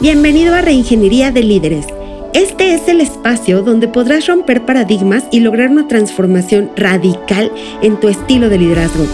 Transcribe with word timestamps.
Bienvenido 0.00 0.54
a 0.54 0.62
Reingeniería 0.62 1.30
de 1.30 1.42
Líderes. 1.42 1.86
Este 2.32 2.72
es 2.72 2.88
el 2.88 3.02
espacio 3.02 3.60
donde 3.60 3.86
podrás 3.86 4.26
romper 4.26 4.64
paradigmas 4.64 5.24
y 5.30 5.40
lograr 5.40 5.68
una 5.68 5.88
transformación 5.88 6.70
radical 6.74 7.52
en 7.82 8.00
tu 8.00 8.08
estilo 8.08 8.48
de 8.48 8.56
liderazgo. 8.56 9.04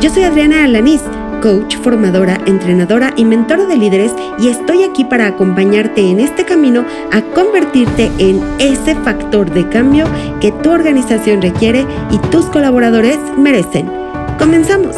Yo 0.00 0.10
soy 0.10 0.24
Adriana 0.24 0.64
Alanís, 0.64 1.00
coach, 1.40 1.76
formadora, 1.76 2.40
entrenadora 2.46 3.14
y 3.16 3.24
mentora 3.24 3.66
de 3.66 3.76
líderes 3.76 4.12
y 4.40 4.48
estoy 4.48 4.82
aquí 4.82 5.04
para 5.04 5.28
acompañarte 5.28 6.00
en 6.00 6.18
este 6.18 6.44
camino 6.44 6.84
a 7.12 7.22
convertirte 7.22 8.10
en 8.18 8.42
ese 8.58 8.96
factor 8.96 9.48
de 9.48 9.68
cambio 9.68 10.06
que 10.40 10.50
tu 10.50 10.70
organización 10.70 11.40
requiere 11.40 11.86
y 12.10 12.18
tus 12.30 12.46
colaboradores 12.46 13.18
merecen. 13.38 13.88
Comenzamos. 14.40 14.96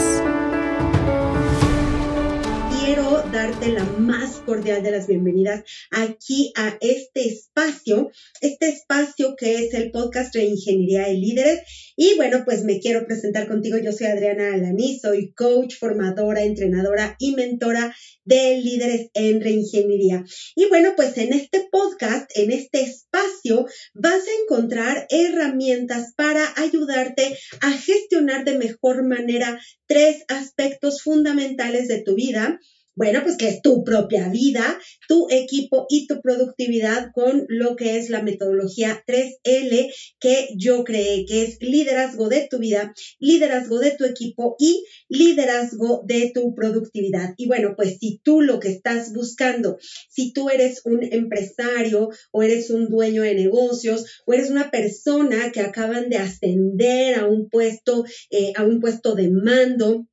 la 3.73 3.83
más 3.85 4.04
cordial 4.45 4.83
de 4.83 4.91
las 4.91 5.07
bienvenidas 5.07 5.65
aquí 5.91 6.53
a 6.57 6.77
este 6.81 7.27
espacio, 7.27 8.11
este 8.41 8.69
espacio 8.69 9.37
que 9.37 9.65
es 9.65 9.75
el 9.75 9.91
podcast 9.91 10.35
Reingeniería 10.35 11.07
de 11.07 11.15
Líderes. 11.15 11.61
Y 11.97 12.15
bueno, 12.17 12.43
pues 12.45 12.65
me 12.65 12.81
quiero 12.81 13.07
presentar 13.07 13.49
contigo. 13.49 13.79
Yo 13.79 13.93
soy 13.93 14.09
Adriana 14.09 14.55
Alaní, 14.55 14.99
soy 14.99 15.33
coach, 15.33 15.77
formadora, 15.79 16.43
entrenadora 16.43 17.17
y 17.19 17.35
mentora 17.35 17.95
de 18.25 18.59
líderes 18.59 19.11
en 19.15 19.41
reingeniería. 19.41 20.25
Y 20.55 20.67
bueno, 20.69 20.93
pues 20.97 21.17
en 21.19 21.33
este 21.33 21.67
podcast, 21.71 22.31
en 22.35 22.51
este 22.51 22.83
espacio, 22.83 23.67
vas 23.95 24.23
a 24.23 24.43
encontrar 24.43 25.07
herramientas 25.11 26.13
para 26.17 26.53
ayudarte 26.57 27.39
a 27.61 27.71
gestionar 27.73 28.45
de 28.45 28.59
mejor 28.59 29.07
manera 29.07 29.61
tres 29.87 30.25
aspectos 30.29 31.03
fundamentales 31.03 31.89
de 31.89 32.03
tu 32.03 32.15
vida 32.15 32.59
bueno, 32.97 33.21
pues 33.23 33.37
que 33.37 33.49
es 33.49 33.63
tu 33.63 33.83
propia 33.85 34.29
vida, 34.29 34.79
tu 35.09 35.27
equipo 35.31 35.87
y 35.89 36.07
tu 36.07 36.21
productividad 36.21 37.11
con 37.13 37.45
lo 37.49 37.77
que 37.77 37.97
es 37.97 38.09
la 38.09 38.23
metodología 38.23 39.03
3L 39.07 39.93
que 40.21 40.49
yo 40.57 40.85
creé, 40.85 41.25
que 41.27 41.43
es 41.43 41.59
liderazgo 41.61 42.29
de 42.29 42.47
tu 42.49 42.59
vida, 42.59 42.93
liderazgo 43.19 43.81
de 43.81 43.93
tu 43.93 44.05
equipo 44.05 44.57
y 44.59 44.85
liderazgo 45.09 46.03
de 46.07 46.31
tu 46.33 46.55
productividad. 46.55 47.35
Y 47.37 47.47
bueno, 47.47 47.75
pues 47.77 47.99
si 47.99 48.21
tú 48.23 48.41
lo 48.41 48.61
que 48.61 48.69
estás 48.69 49.13
buscando, 49.13 49.77
si 50.09 50.33
tú 50.33 50.49
eres 50.49 50.81
un 50.85 51.03
empresario 51.03 52.11
o 52.31 52.43
eres 52.43 52.71
un 52.71 52.89
dueño 52.89 53.23
de 53.23 53.35
negocios 53.35 54.23
o 54.27 54.33
eres 54.33 54.51
una 54.51 54.71
persona 54.71 55.51
que 55.53 55.61
acaban 55.61 56.09
de 56.09 56.19
ascender 56.19 57.17
a 57.17 57.27
un 57.27 57.49
puesto, 57.49 58.05
eh, 58.31 58.53
a 58.57 58.65
un 58.65 58.81
puesto 58.81 59.15
de 59.15 59.31
mando, 59.31 60.07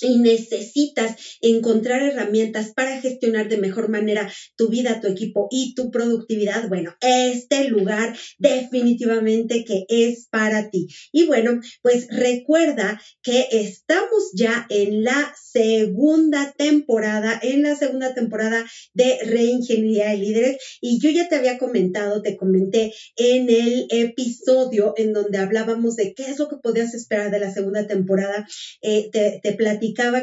y 0.00 0.18
necesitas 0.18 1.16
encontrar 1.40 2.02
herramientas 2.02 2.72
para 2.74 3.00
gestionar 3.00 3.48
de 3.48 3.58
mejor 3.58 3.88
manera 3.88 4.30
tu 4.56 4.68
vida, 4.68 5.00
tu 5.00 5.08
equipo 5.08 5.48
y 5.50 5.74
tu 5.74 5.90
productividad, 5.90 6.68
bueno, 6.68 6.94
este 7.00 7.68
lugar 7.68 8.16
definitivamente 8.38 9.64
que 9.64 9.84
es 9.88 10.26
para 10.30 10.70
ti. 10.70 10.88
Y 11.12 11.26
bueno, 11.26 11.60
pues 11.82 12.08
recuerda 12.08 13.00
que 13.22 13.48
estamos 13.50 14.30
ya 14.34 14.66
en 14.68 15.04
la 15.04 15.34
segunda 15.52 16.52
temporada, 16.56 17.38
en 17.42 17.62
la 17.62 17.76
segunda 17.76 18.14
temporada 18.14 18.64
de 18.92 19.18
Reingeniería 19.24 20.10
de 20.10 20.16
Líderes 20.16 20.56
y 20.80 21.00
yo 21.00 21.10
ya 21.10 21.28
te 21.28 21.36
había 21.36 21.58
comentado, 21.58 22.22
te 22.22 22.36
comenté 22.36 22.92
en 23.16 23.48
el 23.48 23.86
episodio 23.90 24.94
en 24.96 25.12
donde 25.12 25.38
hablábamos 25.38 25.96
de 25.96 26.14
qué 26.14 26.24
es 26.24 26.38
lo 26.38 26.48
que 26.48 26.56
podías 26.56 26.94
esperar 26.94 27.30
de 27.30 27.38
la 27.38 27.52
segunda 27.52 27.86
temporada, 27.86 28.46
eh, 28.82 29.10
te, 29.12 29.40
te 29.42 29.52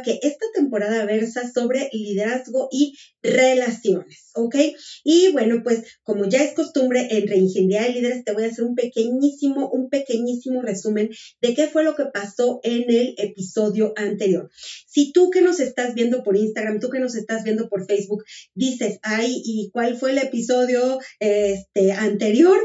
que 0.04 0.20
esta 0.22 0.46
temporada 0.56 1.06
versa 1.06 1.52
sobre 1.52 1.90
liderazgo 1.92 2.70
y 2.72 2.98
relaciones, 3.22 4.32
¿ok? 4.34 4.56
Y 5.04 5.32
bueno, 5.32 5.62
pues 5.64 5.84
como 6.04 6.26
ya 6.28 6.44
es 6.44 6.54
costumbre 6.54 7.08
en 7.12 7.28
Reingeniería 7.28 7.84
de 7.84 7.94
Líderes, 7.94 8.24
te 8.24 8.34
voy 8.34 8.46
a 8.46 8.48
hacer 8.48 8.64
un 8.64 8.76
pequeñísimo, 8.76 9.70
un 9.70 9.90
pequeñísimo 9.90 10.62
resumen 10.62 11.10
de 11.42 11.54
qué 11.54 11.68
fue 11.68 11.84
lo 11.84 11.96
que 11.96 12.06
pasó 12.06 12.60
en 12.64 12.90
el 12.90 13.16
episodio 13.18 13.94
anterior. 13.96 14.50
Si 14.88 15.12
tú 15.12 15.30
que 15.30 15.42
nos 15.42 15.60
estás 15.60 15.94
viendo 15.94 16.24
por 16.24 16.38
Instagram, 16.38 16.80
tú 16.80 16.90
que 16.90 17.00
nos 17.00 17.16
estás 17.16 17.44
viendo 17.44 17.70
por 17.70 17.86
Facebook, 17.86 18.24
dices, 18.56 19.00
ay, 19.04 19.42
¿y 19.44 19.70
cuál 19.72 19.98
fue 19.98 20.12
el 20.12 20.18
episodio 20.18 21.00
este, 21.20 21.92
anterior? 21.92 22.58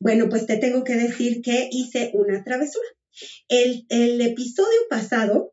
Bueno, 0.00 0.28
pues 0.28 0.46
te 0.46 0.56
tengo 0.56 0.84
que 0.84 0.94
decir 0.94 1.42
que 1.42 1.68
hice 1.70 2.12
una 2.14 2.44
travesura. 2.44 2.86
El 3.48 4.20
episodio 4.20 4.78
pasado 4.88 5.52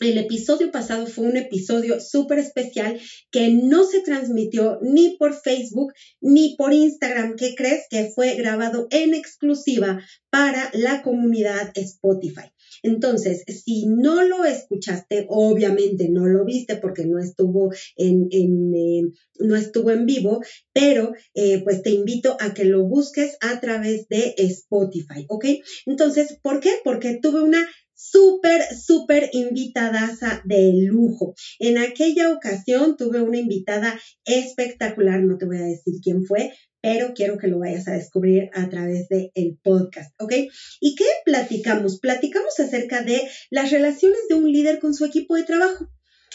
el 0.00 0.18
episodio 0.18 0.70
pasado 0.70 1.06
fue 1.06 1.26
un 1.26 1.36
episodio 1.36 2.00
súper 2.00 2.38
especial 2.38 3.00
que 3.30 3.50
no 3.50 3.84
se 3.84 4.00
transmitió 4.00 4.78
ni 4.82 5.16
por 5.16 5.34
Facebook 5.34 5.92
ni 6.20 6.56
por 6.56 6.72
Instagram. 6.72 7.36
¿Qué 7.36 7.54
crees? 7.54 7.86
Que 7.88 8.10
fue 8.14 8.34
grabado 8.34 8.88
en 8.90 9.14
exclusiva 9.14 10.00
para 10.30 10.70
la 10.72 11.02
comunidad 11.02 11.70
Spotify. 11.74 12.50
Entonces, 12.82 13.44
si 13.46 13.86
no 13.86 14.22
lo 14.24 14.44
escuchaste, 14.44 15.26
obviamente 15.28 16.08
no 16.08 16.26
lo 16.26 16.44
viste 16.44 16.76
porque 16.76 17.06
no 17.06 17.20
estuvo 17.20 17.72
en, 17.96 18.28
eh, 18.32 19.02
no 19.38 19.54
estuvo 19.56 19.90
en 19.90 20.06
vivo, 20.06 20.40
pero 20.72 21.12
eh, 21.34 21.62
pues 21.62 21.82
te 21.82 21.90
invito 21.90 22.36
a 22.40 22.52
que 22.52 22.64
lo 22.64 22.84
busques 22.84 23.36
a 23.40 23.60
través 23.60 24.08
de 24.08 24.34
Spotify, 24.36 25.24
¿ok? 25.28 25.46
Entonces, 25.86 26.38
¿por 26.42 26.60
qué? 26.60 26.72
Porque 26.82 27.18
tuve 27.22 27.42
una 27.42 27.64
súper, 27.94 28.62
súper 28.74 29.30
invitadaza 29.32 30.42
de 30.44 30.72
lujo. 30.86 31.34
En 31.58 31.78
aquella 31.78 32.32
ocasión 32.32 32.96
tuve 32.96 33.20
una 33.20 33.38
invitada 33.38 33.98
espectacular, 34.24 35.22
no 35.22 35.38
te 35.38 35.46
voy 35.46 35.58
a 35.58 35.64
decir 35.64 35.94
quién 36.02 36.24
fue, 36.24 36.52
pero 36.80 37.14
quiero 37.14 37.38
que 37.38 37.46
lo 37.46 37.60
vayas 37.60 37.88
a 37.88 37.92
descubrir 37.92 38.50
a 38.52 38.68
través 38.68 39.08
del 39.08 39.30
el 39.34 39.56
podcast, 39.62 40.12
¿ok? 40.20 40.34
¿Y 40.80 40.94
qué 40.94 41.06
platicamos? 41.24 41.98
Platicamos 41.98 42.60
acerca 42.60 43.02
de 43.02 43.22
las 43.50 43.70
relaciones 43.70 44.20
de 44.28 44.34
un 44.34 44.52
líder 44.52 44.80
con 44.80 44.92
su 44.92 45.06
equipo 45.06 45.36
de 45.36 45.44
trabajo. 45.44 45.88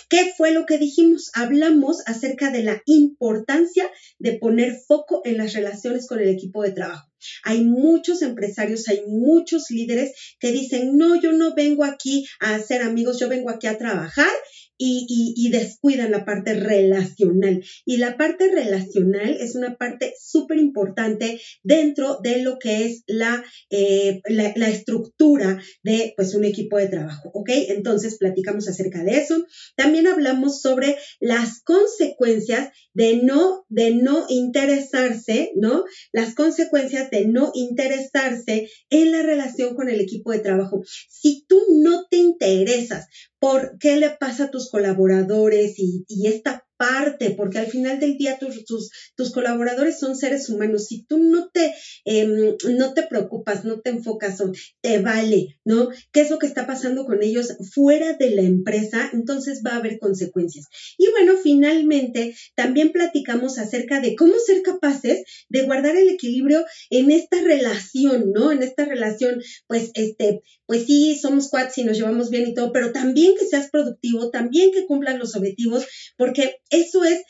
¿Qué 0.10 0.34
fue 0.36 0.52
lo 0.52 0.66
que 0.66 0.80
dijimos? 0.80 1.30
Hablamos 1.36 2.02
acerca 2.08 2.52
de 2.52 2.64
la 2.64 2.82
importancia 2.86 3.92
de 4.18 4.40
poner 4.40 4.76
foco 4.88 5.22
en 5.24 5.38
las 5.38 5.54
relaciones 5.54 6.08
con 6.08 6.20
el 6.20 6.30
equipo 6.30 6.64
de 6.64 6.72
trabajo. 6.72 7.09
Hay 7.44 7.62
muchos 7.62 8.22
empresarios, 8.22 8.88
hay 8.88 9.02
muchos 9.08 9.66
líderes 9.70 10.12
que 10.40 10.52
dicen, 10.52 10.98
no, 10.98 11.20
yo 11.20 11.32
no 11.32 11.54
vengo 11.56 11.84
aquí 11.84 12.26
a 12.40 12.56
hacer 12.56 12.82
amigos, 12.82 13.20
yo 13.20 13.30
vengo 13.30 13.50
aquí 13.50 13.68
a 13.68 13.78
trabajar 13.78 14.32
y, 14.80 15.50
descuidan 15.52 16.12
la 16.12 16.26
parte 16.26 16.54
relacional. 16.54 17.64
Y 17.86 17.98
la 17.98 18.18
parte 18.18 18.50
relacional 18.50 19.38
es 19.40 19.56
una 19.56 19.76
parte 19.76 20.14
súper 20.20 20.58
importante 20.58 21.42
dentro 21.64 22.20
de 22.24 22.42
lo 22.42 22.58
que 22.60 22.86
es 22.86 23.04
la, 23.08 23.44
eh, 23.70 24.22
la, 24.26 24.54
la, 24.56 24.70
estructura 24.70 25.62
de 25.84 26.14
pues, 26.16 26.34
un 26.34 26.46
equipo 26.46 26.78
de 26.78 26.88
trabajo. 26.88 27.30
¿Ok? 27.34 27.50
Entonces 27.50 28.18
platicamos 28.18 28.68
acerca 28.68 29.04
de 29.04 29.18
eso. 29.18 29.46
También 29.76 30.08
hablamos 30.08 30.62
sobre 30.62 30.96
las 31.20 31.62
consecuencias 31.64 32.70
de 32.94 33.18
no, 33.18 33.66
de 33.70 33.92
no 33.92 34.26
interesarse, 34.30 35.52
¿no? 35.56 35.84
Las 36.12 36.36
consecuencias 36.36 37.10
de 37.10 37.26
no 37.26 37.52
interesarse 37.54 38.70
en 38.90 39.12
la 39.12 39.24
relación 39.24 39.76
con 39.76 39.90
el 39.90 40.00
equipo 40.00 40.32
de 40.32 40.40
trabajo. 40.40 40.84
Si 41.10 41.46
tú 41.48 41.62
no 41.70 42.08
te 42.10 42.18
interesas 42.18 43.08
por 43.40 43.78
qué 43.80 43.98
le 43.98 44.10
pasa 44.12 44.46
a 44.46 44.52
tus 44.52 44.70
colaboradores 44.70 45.80
y, 45.80 46.06
y 46.08 46.28
esta 46.28 46.66
parte, 46.80 47.32
porque 47.32 47.60
al 47.60 47.68
final 47.68 48.00
del 48.00 48.18
día 48.18 48.40
tus, 48.40 48.64
tus, 48.66 49.32
colaboradores 49.34 50.00
son 50.00 50.16
seres 50.16 50.48
humanos. 50.48 50.88
Si 50.88 51.04
tú 51.04 51.20
no 51.20 51.50
te, 51.50 51.76
em, 52.06 52.56
no 52.78 52.94
te 52.94 53.04
preocupas, 53.04 53.66
no 53.66 53.82
te 53.82 53.90
enfocas, 53.90 54.42
te 54.82 55.00
vale, 55.00 55.60
¿no? 55.66 55.90
¿Qué 56.14 56.22
es 56.22 56.30
lo 56.30 56.40
que 56.40 56.48
está 56.48 56.66
pasando 56.66 57.06
con 57.06 57.22
ellos 57.22 57.54
fuera 57.74 58.14
de 58.14 58.32
la 58.32 58.44
empresa? 58.44 59.10
Entonces 59.12 59.62
va 59.66 59.72
a 59.72 59.78
haber 59.80 60.00
consecuencias. 60.00 60.68
Y 60.98 61.10
bueno, 61.12 61.34
finalmente 61.44 62.34
también 62.56 62.94
platicamos 62.94 63.60
acerca 63.60 64.00
de 64.00 64.16
cómo 64.16 64.36
ser 64.40 64.62
capaces 64.62 65.24
de 65.50 65.64
guardar 65.64 65.98
el 65.98 66.08
equilibrio 66.08 66.64
en 66.90 67.12
esta 67.12 67.42
relación, 67.42 68.32
¿no? 68.32 68.54
En 68.54 68.64
esta 68.64 68.86
relación, 68.86 69.42
pues, 69.68 69.92
este, 69.96 70.42
pues 70.66 70.86
sí, 70.86 71.18
somos 71.20 71.50
quads 71.50 71.78
y 71.80 71.84
nos 71.84 71.98
llevamos 71.98 72.30
bien 72.30 72.48
y 72.48 72.54
todo, 72.54 72.72
pero 72.72 72.94
también 72.94 73.34
que 73.38 73.46
seas 73.46 73.70
productivo, 73.70 74.30
también 74.30 74.72
que 74.72 74.86
cumplan 74.86 75.20
los 75.20 75.36
objetivos, 75.36 75.86
porque 76.16 76.60
eso 76.70 77.04
es, 77.04 77.24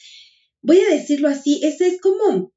voy 0.62 0.80
a 0.80 0.94
decirlo 0.94 1.30
así, 1.30 1.62
ese 1.64 1.88
es 1.88 2.02
como 2.02 2.54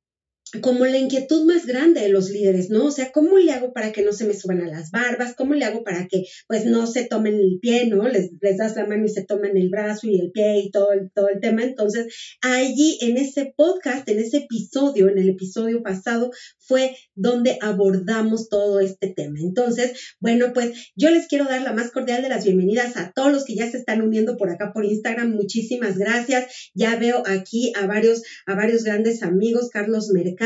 como 0.60 0.84
la 0.84 0.99
inquietud 0.99 1.46
más 1.46 1.64
grande 1.64 2.02
de 2.02 2.10
los 2.10 2.28
líderes, 2.28 2.69
¿no? 2.69 2.87
O 2.87 2.90
sea, 2.90 3.10
¿cómo 3.10 3.38
le 3.38 3.52
hago 3.52 3.72
para 3.72 3.90
que 3.90 4.02
no 4.02 4.12
se 4.12 4.26
me 4.26 4.34
suban 4.34 4.60
a 4.60 4.69
las 4.69 4.90
barbas? 4.90 5.34
¿Cómo 5.34 5.54
le 5.54 5.64
hago 5.64 5.82
para 5.82 6.06
que 6.08 6.25
pues 6.46 6.66
no 6.66 6.87
se 6.87 7.04
tomen 7.04 7.37
el 7.37 7.58
pie, 7.60 7.87
¿no? 7.87 8.06
Les, 8.06 8.31
les 8.40 8.58
das 8.58 8.76
la 8.76 8.87
mano 8.87 9.06
y 9.06 9.08
se 9.08 9.25
toman 9.25 9.56
el 9.56 9.70
brazo 9.70 10.08
y 10.08 10.20
el 10.20 10.31
pie 10.31 10.58
y 10.58 10.70
todo 10.70 10.93
el, 10.93 11.10
todo 11.14 11.28
el 11.28 11.40
tema. 11.40 11.62
Entonces, 11.62 12.14
allí 12.43 12.99
en 13.00 13.16
ese 13.16 13.54
podcast, 13.56 14.06
en 14.08 14.19
ese 14.19 14.38
episodio, 14.38 15.08
en 15.08 15.19
el 15.19 15.31
episodio 15.31 15.82
pasado, 15.82 16.31
fue 16.58 16.96
donde 17.14 17.58
abordamos 17.62 18.48
todo 18.50 18.81
este 18.81 19.08
tema. 19.08 19.38
Entonces, 19.40 20.16
bueno, 20.20 20.52
pues 20.52 20.93
yo 20.96 21.10
les 21.10 21.28
quiero 21.28 21.46
dar 21.46 21.62
la 21.62 21.72
más 21.72 21.90
cordial 21.93 22.22
de 22.22 22.28
las 22.28 22.44
bienvenidas 22.44 22.96
a 22.96 23.12
todos 23.14 23.32
los 23.32 23.44
que 23.44 23.55
ya 23.55 23.70
se 23.70 23.78
están 23.78 24.02
uniendo 24.02 24.37
por 24.37 24.50
acá 24.50 24.72
por 24.75 24.84
Instagram. 24.84 25.31
Muchísimas 25.31 25.96
gracias. 25.96 26.70
Ya 26.75 26.96
veo 26.96 27.22
aquí 27.26 27.72
a 27.75 27.87
varios, 27.87 28.22
a 28.46 28.55
varios 28.55 28.84
grandes 28.84 29.22
amigos, 29.22 29.70
Carlos 29.70 30.10
Mercado 30.10 30.41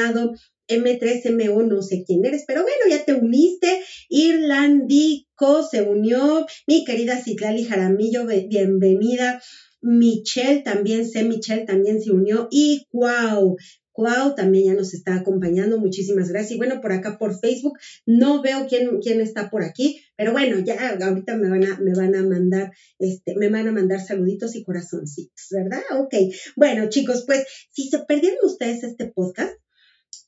M3MO, 0.68 1.66
no 1.66 1.82
sé 1.82 2.04
quién 2.06 2.24
eres, 2.24 2.44
pero 2.46 2.62
bueno, 2.62 2.78
ya 2.88 3.04
te 3.04 3.14
uniste. 3.14 3.80
Irlandico 4.08 5.62
se 5.62 5.82
unió. 5.82 6.46
Mi 6.66 6.84
querida 6.84 7.22
Citlali 7.22 7.64
Jaramillo, 7.64 8.26
bienvenida. 8.26 9.40
Michelle 9.80 10.62
también, 10.62 11.08
sé 11.08 11.22
Michelle 11.22 11.64
también 11.64 12.00
se 12.00 12.10
unió. 12.10 12.48
Y 12.50 12.86
Cuau, 12.90 13.56
Cuau 13.92 14.34
también 14.34 14.66
ya 14.66 14.74
nos 14.74 14.92
está 14.92 15.14
acompañando. 15.14 15.78
Muchísimas 15.78 16.28
gracias. 16.28 16.52
Y 16.52 16.58
bueno, 16.58 16.80
por 16.80 16.92
acá 16.92 17.16
por 17.18 17.38
Facebook 17.38 17.78
no 18.04 18.42
veo 18.42 18.66
quién, 18.68 18.98
quién 19.00 19.20
está 19.20 19.48
por 19.48 19.62
aquí, 19.62 20.00
pero 20.16 20.32
bueno, 20.32 20.58
ya 20.58 20.96
ahorita 21.00 21.36
me 21.36 21.48
van 21.48 21.64
a, 21.64 21.78
me 21.80 21.94
van 21.94 22.14
a 22.14 22.22
mandar, 22.22 22.72
este, 22.98 23.34
me 23.36 23.48
van 23.48 23.68
a 23.68 23.72
mandar 23.72 24.00
saluditos 24.00 24.56
y 24.56 24.64
corazoncitos, 24.64 25.46
¿verdad? 25.50 25.80
Ok. 25.98 26.14
Bueno, 26.56 26.88
chicos, 26.88 27.24
pues 27.26 27.46
si 27.70 27.88
se 27.88 28.00
perdieron 28.00 28.38
ustedes 28.42 28.82
este 28.82 29.12
podcast, 29.14 29.54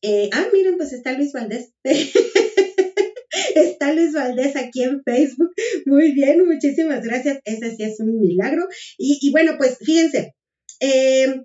eh, 0.03 0.31
ah, 0.33 0.47
miren, 0.53 0.77
pues 0.77 0.93
está 0.93 1.13
Luis 1.13 1.33
Valdés. 1.33 1.73
está 3.55 3.93
Luis 3.93 4.13
Valdés 4.13 4.57
aquí 4.57 4.83
en 4.83 5.03
Facebook. 5.03 5.51
Muy 5.87 6.13
bien, 6.13 6.45
muchísimas 6.45 7.05
gracias. 7.05 7.41
Ese 7.45 7.77
sí 7.77 7.83
es 7.83 8.01
un 8.01 8.21
milagro. 8.21 8.67
Y, 8.97 9.31
bueno, 9.31 9.57
pues 9.59 9.79
fíjense. 9.79 10.35
Eh, 10.81 11.43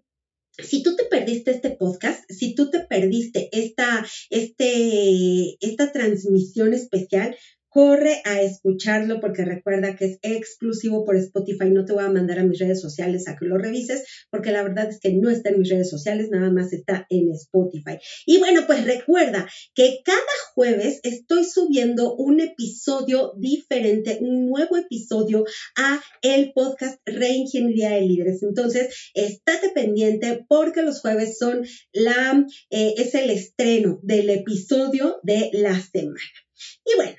si 0.59 0.83
tú 0.83 0.95
te 0.95 1.05
perdiste 1.05 1.51
este 1.51 1.71
podcast, 1.71 2.23
si 2.29 2.53
tú 2.53 2.69
te 2.69 2.81
perdiste 2.81 3.49
esta, 3.51 4.05
este, 4.29 5.57
esta 5.61 5.91
transmisión 5.91 6.73
especial, 6.73 7.35
corre 7.73 8.21
a 8.23 8.41
escucharlo 8.41 9.19
porque 9.19 9.45
recuerda 9.45 9.95
que 9.95 10.05
es 10.05 10.19
exclusivo 10.21 11.03
por 11.03 11.15
Spotify. 11.15 11.71
No 11.71 11.85
te 11.85 11.93
voy 11.93 12.03
a 12.03 12.09
mandar 12.09 12.39
a 12.39 12.43
mis 12.43 12.59
redes 12.59 12.79
sociales 12.79 13.27
a 13.27 13.35
que 13.35 13.45
lo 13.45 13.57
revises 13.57 14.03
porque 14.29 14.51
la 14.51 14.63
verdad 14.63 14.89
es 14.89 14.99
que 14.99 15.13
no 15.13 15.29
está 15.29 15.49
en 15.49 15.59
mis 15.59 15.69
redes 15.69 15.89
sociales, 15.89 16.29
nada 16.29 16.51
más 16.51 16.71
está 16.71 17.07
en 17.09 17.31
Spotify. 17.31 17.97
Y 18.25 18.37
bueno, 18.37 18.61
pues 18.67 18.85
recuerda 18.85 19.49
que 19.73 20.01
cada 20.05 20.19
jueves 20.53 20.99
estoy 21.03 21.45
subiendo 21.45 22.15
un 22.15 22.39
episodio 22.39 23.33
diferente, 23.37 24.19
un 24.21 24.47
nuevo 24.47 24.77
episodio 24.77 25.45
a 25.75 25.99
el 26.21 26.53
podcast 26.53 26.99
Reingeniería 27.05 27.91
de 27.91 28.01
Líderes. 28.01 28.43
Entonces, 28.43 29.11
estate 29.15 29.71
pendiente 29.73 30.45
porque 30.47 30.83
los 30.83 31.01
jueves 31.01 31.37
son 31.37 31.65
la, 31.91 32.45
eh, 32.69 32.93
es 32.97 33.15
el 33.15 33.31
estreno 33.31 33.99
del 34.03 34.29
episodio 34.29 35.19
de 35.23 35.49
la 35.53 35.79
semana. 35.79 36.19
Y 36.85 36.95
bueno, 36.95 37.15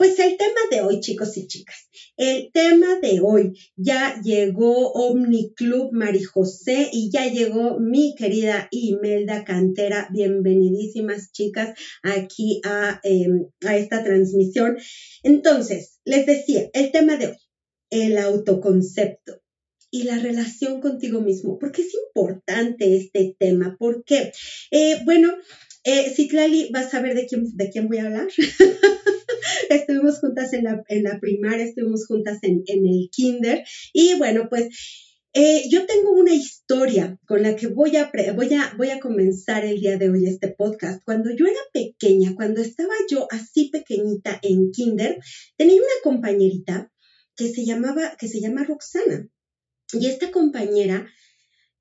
pues 0.00 0.18
el 0.18 0.38
tema 0.38 0.60
de 0.70 0.80
hoy, 0.80 0.98
chicos 1.00 1.36
y 1.36 1.46
chicas, 1.46 1.90
el 2.16 2.50
tema 2.54 2.98
de 3.02 3.20
hoy 3.22 3.52
ya 3.76 4.18
llegó 4.24 4.92
Omniclub 4.92 5.92
Mari 5.92 6.22
José 6.22 6.88
y 6.90 7.10
ya 7.10 7.26
llegó 7.26 7.78
mi 7.78 8.14
querida 8.14 8.66
Imelda 8.70 9.44
Cantera. 9.44 10.08
Bienvenidísimas 10.10 11.32
chicas 11.32 11.78
aquí 12.02 12.62
a, 12.64 12.98
em, 13.02 13.48
esta 13.60 14.02
transmisión. 14.02 14.78
Entonces, 15.22 16.00
les 16.06 16.24
decía, 16.24 16.70
el 16.72 16.92
tema 16.92 17.18
de 17.18 17.26
hoy, 17.26 17.36
el 17.90 18.16
autoconcepto 18.16 19.42
y 19.90 20.04
la 20.04 20.18
relación 20.18 20.80
contigo 20.80 21.20
mismo. 21.20 21.58
¿Por 21.58 21.72
qué 21.72 21.82
es 21.82 21.92
importante 22.06 22.96
este 22.96 23.36
tema? 23.38 23.76
¿Por 23.78 24.02
qué? 24.04 24.32
Eh, 24.70 25.02
bueno, 25.04 25.34
eh, 25.84 26.08
Citlali 26.08 26.70
va 26.74 26.80
a 26.80 26.88
saber 26.88 27.14
de 27.14 27.26
quién, 27.26 27.44
de 27.54 27.68
quién 27.68 27.86
voy 27.86 27.98
a 27.98 28.06
hablar. 28.06 28.28
estuvimos 29.70 30.18
juntas 30.18 30.52
en 30.52 30.64
la, 30.64 30.82
en 30.88 31.04
la 31.04 31.18
primaria, 31.20 31.64
estuvimos 31.64 32.06
juntas 32.06 32.38
en, 32.42 32.62
el 32.66 33.08
kinder 33.10 33.64
y 33.92 34.14
bueno, 34.18 34.48
pues 34.48 34.68
eh, 35.32 35.68
yo 35.70 35.86
tengo 35.86 36.12
una 36.12 36.34
historia 36.34 37.16
con 37.24 37.42
la 37.42 37.54
que 37.54 37.68
voy 37.68 37.96
a, 37.96 38.10
voy, 38.34 38.52
a, 38.54 38.74
voy 38.76 38.90
a 38.90 38.98
comenzar 38.98 39.64
el 39.64 39.80
día 39.80 39.96
de 39.96 40.10
hoy 40.10 40.26
este 40.26 40.48
podcast. 40.48 41.02
Cuando 41.04 41.30
yo 41.30 41.46
era 41.46 41.60
pequeña, 41.72 42.34
cuando 42.34 42.60
estaba 42.60 42.94
yo 43.08 43.28
así 43.30 43.70
pequeñita 43.70 44.40
en 44.42 44.72
kinder, 44.72 45.20
tenía 45.56 45.76
una 45.76 46.02
compañerita 46.02 46.90
que 47.36 47.48
se 47.48 47.64
llamaba, 47.64 48.16
que 48.18 48.26
se 48.26 48.40
llama 48.40 48.64
Roxana. 48.64 49.28
Y 49.92 50.06
esta 50.06 50.30
compañera 50.30 51.08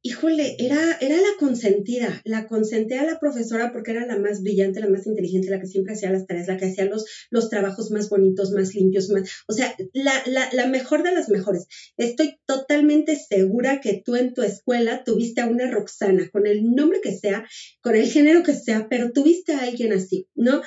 híjole, 0.02 0.56
era, 0.60 0.98
era 1.02 1.18
la 1.18 1.38
consentida, 1.38 2.22
la 2.24 2.48
consentía 2.48 3.02
a 3.02 3.06
la 3.06 3.20
profesora 3.20 3.72
porque 3.72 3.92
era 3.92 4.06
la 4.06 4.18
más 4.18 4.42
brillante, 4.42 4.80
la 4.80 4.90
más 4.90 5.06
inteligente, 5.06 5.50
la 5.50 5.60
que 5.60 5.68
siempre 5.68 5.94
hacía 5.94 6.12
las 6.12 6.26
tareas, 6.26 6.48
la 6.48 6.58
que 6.58 6.68
hacía 6.68 6.86
los, 6.86 7.06
los 7.30 7.50
trabajos 7.50 7.92
más 7.92 8.10
bonitos, 8.10 8.52
más 8.52 8.74
limpios, 8.74 9.10
más, 9.10 9.30
o 9.48 9.54
sea, 9.54 9.76
la, 9.94 10.14
la, 10.26 10.50
la 10.54 10.68
mejor 10.68 11.04
de 11.04 11.12
las 11.12 11.30
mejores. 11.30 11.68
Estoy 11.98 12.38
totalmente 12.46 13.18
segura 13.18 13.82
que 13.82 14.02
tú 14.04 14.16
en 14.16 14.34
tu 14.34 14.42
escuela 14.42 15.04
tuviste 15.04 15.42
a 15.42 15.48
una 15.48 15.70
Roxana, 15.70 16.30
con 16.32 16.48
el 16.48 16.64
nombre 16.64 17.02
que 17.02 17.18
sea, 17.18 17.46
con 17.82 17.96
el 17.96 18.06
género 18.06 18.44
que 18.44 18.54
sea, 18.54 18.88
pero 18.90 19.12
tuviste 19.12 19.54
a 19.54 19.64
alguien 19.64 19.94
así, 19.94 20.28
¿no? 20.34 20.62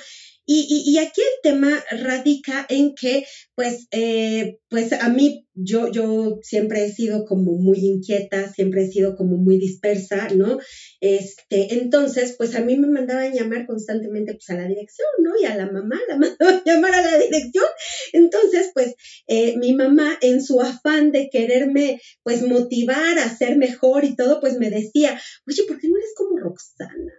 Y, 0.45 0.97
aquí 0.97 1.21
el 1.21 1.51
tema 1.51 1.71
radica 1.89 2.65
en 2.67 2.95
que, 2.95 3.25
pues, 3.55 3.87
eh, 3.91 4.57
pues 4.69 4.91
a 4.91 5.07
mí, 5.07 5.47
yo, 5.53 5.89
yo 5.89 6.39
siempre 6.41 6.83
he 6.83 6.91
sido 6.91 7.25
como 7.25 7.53
muy 7.53 7.77
inquieta, 7.79 8.51
siempre 8.51 8.83
he 8.83 8.91
sido 8.91 9.15
como 9.15 9.37
muy 9.37 9.57
dispersa, 9.57 10.27
¿no? 10.35 10.59
Este, 10.99 11.75
entonces, 11.75 12.35
pues 12.37 12.55
a 12.55 12.61
mí 12.61 12.75
me 12.75 12.87
mandaban 12.87 13.33
llamar 13.33 13.65
constantemente, 13.65 14.33
pues, 14.33 14.49
a 14.49 14.61
la 14.61 14.67
dirección, 14.67 15.07
¿no? 15.19 15.31
Y 15.41 15.45
a 15.45 15.55
la 15.55 15.71
mamá 15.71 15.97
la 16.09 16.17
mandaban 16.17 16.61
llamar 16.65 16.93
a 16.93 17.01
la 17.01 17.17
dirección. 17.17 17.65
Entonces, 18.11 18.71
pues, 18.73 18.95
eh, 19.27 19.55
mi 19.57 19.73
mamá, 19.73 20.17
en 20.21 20.41
su 20.41 20.59
afán 20.59 21.11
de 21.13 21.29
quererme, 21.31 22.01
pues, 22.23 22.41
motivar 22.45 23.17
a 23.19 23.35
ser 23.35 23.55
mejor 23.57 24.03
y 24.03 24.15
todo, 24.17 24.41
pues 24.41 24.57
me 24.57 24.69
decía, 24.69 25.17
oye, 25.47 25.63
¿por 25.67 25.79
qué 25.79 25.87
no 25.87 25.97
eres 25.97 26.13
como 26.17 26.37
Roxana? 26.37 27.13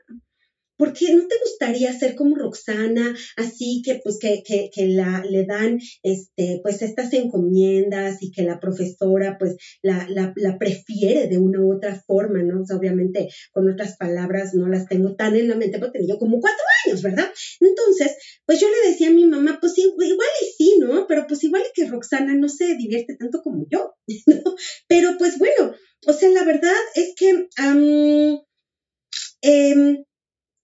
¿Por 0.77 0.93
qué 0.93 1.15
no 1.15 1.27
te 1.27 1.37
gustaría 1.39 1.93
ser 1.93 2.15
como 2.15 2.37
Roxana, 2.37 3.15
así 3.37 3.83
que 3.85 4.01
pues 4.03 4.19
que, 4.19 4.43
que, 4.45 4.71
que, 4.73 4.87
la, 4.87 5.25
le 5.29 5.45
dan 5.45 5.79
este, 6.03 6.61
pues 6.63 6.83
estas 6.83 7.13
encomiendas 7.13 8.23
y 8.23 8.31
que 8.31 8.43
la 8.43 8.61
profesora 8.61 9.37
pues 9.39 9.57
la, 9.83 10.07
la, 10.09 10.33
la, 10.37 10.59
prefiere 10.59 11.27
de 11.29 11.39
una 11.39 11.61
u 11.61 11.77
otra 11.77 12.03
forma, 12.07 12.43
¿no? 12.43 12.63
O 12.63 12.67
sea, 12.67 12.77
obviamente 12.77 13.29
con 13.53 13.71
otras 13.71 13.97
palabras 13.97 14.55
no 14.55 14.69
las 14.69 14.87
tengo 14.87 15.15
tan 15.17 15.37
en 15.37 15.49
la 15.49 15.57
mente, 15.57 15.79
porque 15.79 15.99
tenía 15.99 16.15
yo 16.15 16.19
como 16.19 16.41
cuatro 16.41 16.65
años, 16.87 17.03
¿verdad? 17.03 17.29
Entonces, 17.61 18.17
pues 18.47 18.61
yo 18.61 18.67
le 18.69 18.91
decía 18.91 19.09
a 19.09 19.13
mi 19.13 19.27
mamá, 19.27 19.59
pues 19.61 19.77
igual 19.79 20.09
y 20.43 20.47
sí, 20.57 20.79
¿no? 20.81 21.07
Pero 21.07 21.27
pues 21.27 21.43
igual 21.45 21.63
y 21.63 21.73
que 21.75 21.89
Roxana 21.89 22.35
no 22.35 22.49
se 22.49 22.77
divierte 22.77 23.17
tanto 23.17 23.43
como 23.43 23.67
yo, 23.71 23.95
¿no? 24.27 24.55
Pero 24.89 25.17
pues 25.19 25.39
bueno, 25.39 25.75
o 26.07 26.13
sea, 26.13 26.29
la 26.31 26.45
verdad 26.45 26.73
es 26.95 27.15
que... 27.17 27.49
eh, 29.43 30.05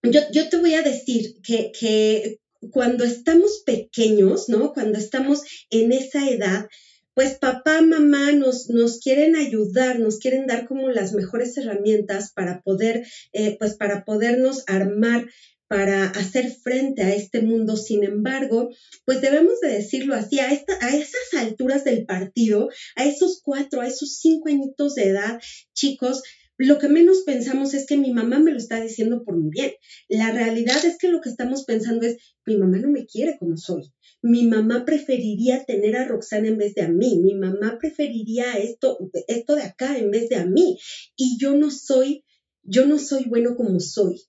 yo, 0.03 0.21
yo 0.33 0.49
te 0.49 0.57
voy 0.57 0.75
a 0.75 0.83
decir 0.83 1.35
que, 1.43 1.71
que 1.79 2.39
cuando 2.71 3.05
estamos 3.05 3.63
pequeños, 3.65 4.49
¿no? 4.49 4.73
Cuando 4.73 4.99
estamos 4.99 5.41
en 5.71 5.93
esa 5.93 6.29
edad, 6.29 6.67
pues 7.15 7.37
papá, 7.39 7.81
mamá 7.83 8.33
nos, 8.33 8.69
nos 8.69 8.99
quieren 8.99 9.37
ayudar, 9.37 9.99
nos 9.99 10.19
quieren 10.19 10.47
dar 10.47 10.67
como 10.67 10.89
las 10.91 11.13
mejores 11.13 11.57
herramientas 11.57 12.33
para 12.33 12.61
poder, 12.63 13.03
eh, 13.33 13.57
pues 13.59 13.77
para 13.77 14.05
podernos 14.05 14.63
armar 14.67 15.27
para 15.71 16.07
hacer 16.07 16.51
frente 16.51 17.03
a 17.03 17.15
este 17.15 17.41
mundo. 17.41 17.77
Sin 17.77 18.03
embargo, 18.03 18.71
pues 19.05 19.21
debemos 19.21 19.61
de 19.61 19.69
decirlo 19.69 20.17
así, 20.17 20.41
a, 20.41 20.51
esta, 20.51 20.77
a 20.81 20.97
esas 20.97 21.33
alturas 21.37 21.85
del 21.85 22.05
partido, 22.05 22.69
a 22.97 23.05
esos 23.05 23.41
cuatro, 23.41 23.81
a 23.81 23.87
esos 23.87 24.17
cinco 24.17 24.49
añitos 24.49 24.97
de 24.97 25.05
edad, 25.05 25.39
chicos, 25.73 26.23
lo 26.67 26.79
que 26.79 26.89
menos 26.89 27.23
pensamos 27.25 27.73
es 27.73 27.87
que 27.87 27.97
mi 27.97 28.13
mamá 28.13 28.39
me 28.39 28.51
lo 28.51 28.59
está 28.59 28.83
diciendo 28.83 29.25
por 29.25 29.35
mi 29.35 29.49
bien. 29.49 29.73
La 30.09 30.31
realidad 30.31 30.85
es 30.85 30.99
que 30.99 31.09
lo 31.09 31.23
que 31.23 31.31
estamos 31.31 31.65
pensando 31.65 32.07
es, 32.07 32.19
mi 32.45 32.59
mamá 32.59 32.77
no 32.77 32.91
me 32.91 33.07
quiere 33.07 33.39
como 33.39 33.57
soy. 33.57 33.91
Mi 34.21 34.47
mamá 34.47 34.85
preferiría 34.85 35.65
tener 35.65 35.97
a 35.97 36.07
Roxana 36.07 36.49
en 36.49 36.59
vez 36.59 36.75
de 36.75 36.83
a 36.83 36.89
mí. 36.89 37.19
Mi 37.19 37.35
mamá 37.35 37.79
preferiría 37.81 38.59
esto, 38.59 38.99
esto 39.27 39.55
de 39.55 39.63
acá 39.63 39.97
en 39.97 40.11
vez 40.11 40.29
de 40.29 40.37
a 40.37 40.45
mí. 40.45 40.79
Y 41.17 41.39
yo 41.41 41.57
no 41.57 41.71
soy, 41.71 42.25
yo 42.63 42.85
no 42.87 42.99
soy 42.99 43.25
bueno 43.25 43.57
como 43.57 43.81
soy. 43.81 44.21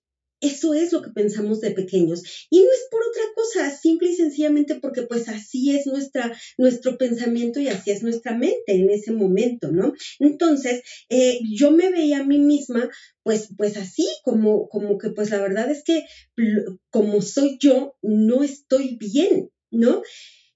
Eso 0.41 0.73
es 0.73 0.91
lo 0.91 1.01
que 1.01 1.11
pensamos 1.11 1.61
de 1.61 1.71
pequeños. 1.71 2.47
Y 2.49 2.59
no 2.59 2.65
es 2.65 2.87
por 2.89 3.01
otra 3.01 3.23
cosa, 3.35 3.75
simple 3.75 4.09
y 4.11 4.15
sencillamente 4.15 4.75
porque 4.75 5.03
pues 5.03 5.29
así 5.29 5.75
es 5.75 5.85
nuestra, 5.85 6.35
nuestro 6.57 6.97
pensamiento 6.97 7.59
y 7.59 7.67
así 7.69 7.91
es 7.91 8.03
nuestra 8.03 8.35
mente 8.35 8.73
en 8.73 8.89
ese 8.89 9.11
momento, 9.11 9.71
¿no? 9.71 9.93
Entonces, 10.19 10.81
eh, 11.09 11.39
yo 11.55 11.71
me 11.71 11.89
veía 11.91 12.19
a 12.19 12.25
mí 12.25 12.39
misma 12.39 12.89
pues, 13.23 13.49
pues 13.55 13.77
así, 13.77 14.07
como, 14.23 14.67
como 14.67 14.97
que 14.97 15.11
pues 15.11 15.29
la 15.29 15.39
verdad 15.39 15.69
es 15.69 15.83
que 15.83 16.05
como 16.89 17.21
soy 17.21 17.57
yo, 17.59 17.95
no 18.01 18.43
estoy 18.43 18.97
bien, 18.97 19.49
¿no? 19.69 20.01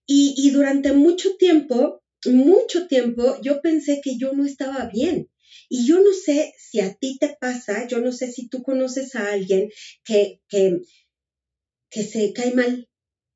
Y, 0.08 0.34
y 0.38 0.52
durante 0.52 0.94
mucho 0.94 1.36
tiempo, 1.38 2.02
mucho 2.26 2.88
tiempo, 2.88 3.38
yo 3.42 3.62
pensé 3.62 4.02
que 4.04 4.18
yo 4.18 4.34
no 4.34 4.46
estaba 4.46 4.90
bien. 4.92 5.30
Y 5.70 5.88
yo 5.88 6.00
no 6.00 6.14
sé 6.14 6.54
si 6.58 6.80
a 6.80 6.94
ti 6.94 7.18
te 7.20 7.36
pasa, 7.40 7.88
yo 7.88 8.00
no 8.00 8.12
sé 8.12 8.32
si 8.32 8.48
tú 8.48 8.62
conoces 8.62 9.16
a 9.16 9.32
alguien 9.32 9.70
que, 10.04 10.40
que, 10.48 10.80
que 11.90 12.04
se 12.04 12.34
cae 12.34 12.54
mal, 12.54 12.88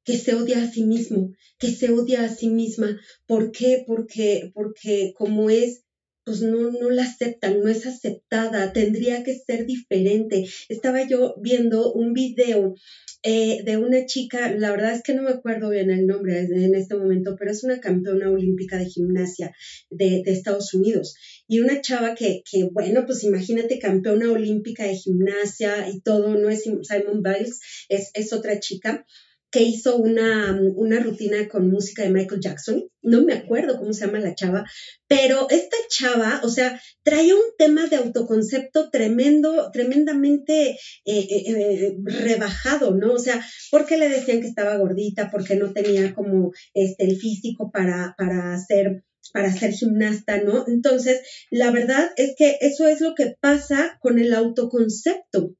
que 0.03 0.15
se 0.17 0.33
odia 0.33 0.63
a 0.63 0.71
sí 0.71 0.83
mismo, 0.83 1.31
que 1.59 1.69
se 1.69 1.91
odia 1.91 2.23
a 2.23 2.29
sí 2.29 2.47
misma. 2.49 2.99
¿Por 3.25 3.51
qué? 3.51 3.83
Porque, 3.85 4.49
porque 4.53 5.11
como 5.15 5.49
es 5.49 5.83
pues 6.29 6.43
no, 6.43 6.69
no 6.69 6.91
la 6.91 7.05
aceptan, 7.05 7.59
no 7.59 7.69
es 7.69 7.87
aceptada, 7.87 8.71
tendría 8.71 9.23
que 9.23 9.33
ser 9.33 9.65
diferente. 9.65 10.45
Estaba 10.69 11.01
yo 11.07 11.33
viendo 11.41 11.91
un 11.91 12.13
video 12.13 12.75
eh, 13.23 13.63
de 13.63 13.77
una 13.77 14.05
chica, 14.05 14.51
la 14.51 14.69
verdad 14.69 14.93
es 14.93 15.01
que 15.01 15.15
no 15.15 15.23
me 15.23 15.31
acuerdo 15.31 15.71
bien 15.71 15.89
el 15.89 16.05
nombre 16.05 16.41
en 16.41 16.75
este 16.75 16.93
momento, 16.93 17.35
pero 17.35 17.49
es 17.49 17.63
una 17.63 17.79
campeona 17.79 18.29
olímpica 18.29 18.77
de 18.77 18.85
gimnasia 18.85 19.51
de, 19.89 20.21
Estados 20.27 20.71
Unidos. 20.75 21.15
Y 21.47 21.61
una 21.61 21.81
chava 21.81 22.13
que, 22.13 22.43
que, 22.49 22.65
bueno, 22.71 23.07
pues 23.07 23.23
imagínate, 23.23 23.79
campeona 23.79 24.31
olímpica 24.31 24.83
de 24.83 24.97
gimnasia 24.97 25.89
y 25.89 25.99
todo, 26.01 26.35
no 26.37 26.47
es 26.51 26.61
Simon 26.61 27.23
Biles, 27.23 27.59
es, 27.89 28.11
es 28.13 28.33
otra 28.33 28.59
chica 28.59 29.03
que 29.51 29.63
hizo 29.63 29.97
una, 29.97 30.59
una, 30.75 30.99
rutina 30.99 31.47
con 31.47 31.69
música 31.69 32.03
de 32.03 32.11
Michael 32.11 32.41
Jackson. 32.41 32.83
No 33.01 33.23
me 33.23 33.33
acuerdo 33.33 33.77
cómo 33.77 33.93
se 33.93 34.05
llama 34.05 34.19
la 34.19 34.35
chava, 34.35 34.63
pero 35.07 35.47
esta 35.49 35.77
chava, 35.89 36.41
o 36.43 36.49
sea, 36.49 36.79
traía 37.03 37.35
un 37.35 37.55
tema 37.57 37.87
de 37.87 37.95
autoconcepto 37.95 38.89
tremendo, 38.91 39.71
tremendamente 39.71 40.71
eh, 40.71 40.77
eh, 41.05 41.43
eh, 41.47 41.95
rebajado, 42.03 42.95
¿no? 42.95 43.13
O 43.13 43.19
sea, 43.19 43.43
porque 43.71 43.97
le 43.97 44.09
decían 44.09 44.41
que 44.41 44.47
estaba 44.47 44.77
gordita, 44.77 45.29
porque 45.31 45.55
no 45.55 45.73
tenía 45.73 46.13
como 46.13 46.51
este, 46.73 47.05
el 47.05 47.17
físico 47.17 47.71
para, 47.71 48.13
para 48.17 48.53
hacer 48.53 49.03
para 49.31 49.51
ser 49.51 49.73
gimnasta, 49.73 50.41
¿no? 50.41 50.65
Entonces, 50.67 51.21
la 51.51 51.69
verdad 51.71 52.09
es 52.15 52.33
que 52.35 52.57
eso 52.61 52.87
es 52.87 52.99
lo 52.99 53.13
que 53.15 53.35
pasa 53.39 53.97
con 54.01 54.17
el 54.17 54.33
autoconcepto. 54.33 55.55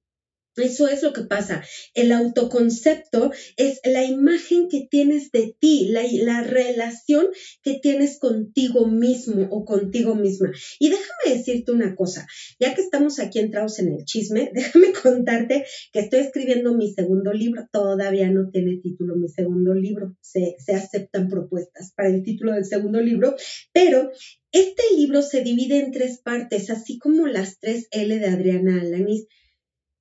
Eso 0.62 0.88
es 0.88 1.04
lo 1.04 1.14
que 1.14 1.24
pasa. 1.24 1.64
El 1.94 2.12
autoconcepto 2.12 3.32
es 3.58 3.80
la 3.84 4.04
imagen 4.04 4.68
que 4.70 4.88
tienes 4.90 5.32
de 5.32 5.56
ti, 5.60 5.90
la, 5.90 6.42
relación 6.42 7.28
que 7.64 7.80
tienes 7.82 8.20
contigo 8.20 8.88
mismo 8.88 9.48
o 9.52 9.66
contigo 9.66 10.16
misma. 10.16 10.52
Y 10.80 10.90
déjame 10.90 11.38
decirte 11.38 11.72
una 11.72 11.96
cosa, 11.96 12.28
ya 12.60 12.74
que 12.74 12.82
estamos 12.82 13.20
aquí 13.20 13.40
entrados 13.40 13.80
en 13.80 13.94
el 13.94 14.06
chisme, 14.06 14.52
déjame 14.54 14.94
contarte 14.94 15.66
que 15.92 16.00
estoy 16.00 16.20
escribiendo 16.22 16.76
mi 16.76 16.94
segundo 16.94 17.34
libro. 17.34 17.68
Todavía 17.72 18.30
no 18.30 18.50
tiene 18.50 18.80
título 18.82 19.16
mi 19.16 19.30
segundo 19.30 19.74
libro. 19.74 20.16
Se, 20.22 20.56
se 20.60 20.74
aceptan 20.74 21.28
propuestas 21.28 21.94
para 21.96 22.10
el 22.10 22.24
título 22.24 22.54
del 22.54 22.66
segundo 22.66 23.02
libro, 23.02 23.36
pero 23.74 24.12
este 24.52 24.82
libro 24.96 25.22
se 25.22 25.44
divide 25.44 25.80
en 25.80 25.92
tres 25.92 26.22
partes, 26.24 26.70
así 26.70 26.98
como 26.98 27.28
las 27.28 27.60
tres 27.60 27.88
L 27.92 28.18
de 28.18 28.26
Adriana 28.28 28.82
Alanis 28.82 29.28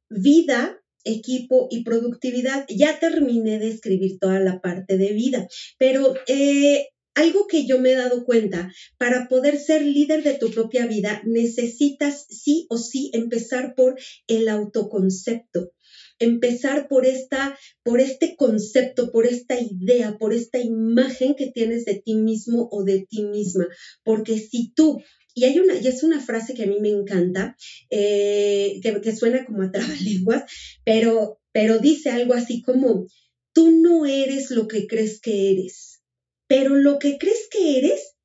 vida, 0.08 0.80
equipo 1.04 1.68
y 1.70 1.84
productividad. 1.84 2.66
Ya 2.68 2.98
terminé 2.98 3.58
de 3.58 3.68
escribir 3.68 4.18
toda 4.18 4.40
la 4.40 4.60
parte 4.60 4.96
de 4.96 5.12
vida, 5.12 5.48
pero 5.78 6.14
eh, 6.26 6.88
algo 7.14 7.46
que 7.46 7.66
yo 7.66 7.80
me 7.80 7.92
he 7.92 7.96
dado 7.96 8.24
cuenta, 8.24 8.72
para 8.96 9.28
poder 9.28 9.58
ser 9.58 9.82
líder 9.82 10.22
de 10.22 10.34
tu 10.34 10.50
propia 10.50 10.86
vida, 10.86 11.20
necesitas 11.24 12.26
sí 12.28 12.66
o 12.68 12.78
sí 12.78 13.10
empezar 13.12 13.74
por 13.74 13.96
el 14.28 14.48
autoconcepto 14.48 15.72
empezar 16.18 16.88
por 16.88 17.06
esta, 17.06 17.56
por 17.82 18.00
este 18.00 18.36
concepto, 18.36 19.10
por 19.12 19.26
esta 19.26 19.58
idea, 19.60 20.16
por 20.18 20.32
esta 20.32 20.58
imagen 20.58 21.34
que 21.34 21.50
tienes 21.50 21.84
de 21.84 22.02
ti 22.04 22.16
mismo 22.16 22.68
o 22.70 22.84
de 22.84 23.06
ti 23.08 23.24
misma. 23.24 23.68
Porque 24.04 24.38
si 24.38 24.72
tú 24.74 25.00
y 25.38 25.44
hay 25.44 25.58
una, 25.58 25.76
y 25.76 25.86
es 25.86 26.02
una 26.02 26.20
frase 26.20 26.54
que 26.54 26.64
a 26.64 26.66
mí 26.66 26.78
me 26.80 26.90
encanta, 26.90 27.56
eh, 27.90 28.80
que, 28.82 29.16
suena 29.16 29.44
como 29.44 29.62
a 29.62 29.70
trabalenguas, 29.70 30.44
pero, 30.84 31.40
pero 31.52 31.78
dice 31.78 32.10
algo 32.10 32.34
así 32.34 32.62
como, 32.62 33.06
tú 33.52 33.70
no 33.70 34.06
eres 34.06 34.50
lo 34.50 34.66
que 34.66 34.86
crees 34.86 35.20
que 35.20 35.52
eres, 35.52 36.02
pero 36.46 36.74
lo 36.74 36.98
que 36.98 37.18
crees 37.18 37.48
que 37.50 37.78
eres, 37.78 38.16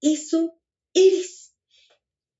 eso 0.00 0.60
eres. 0.94 1.52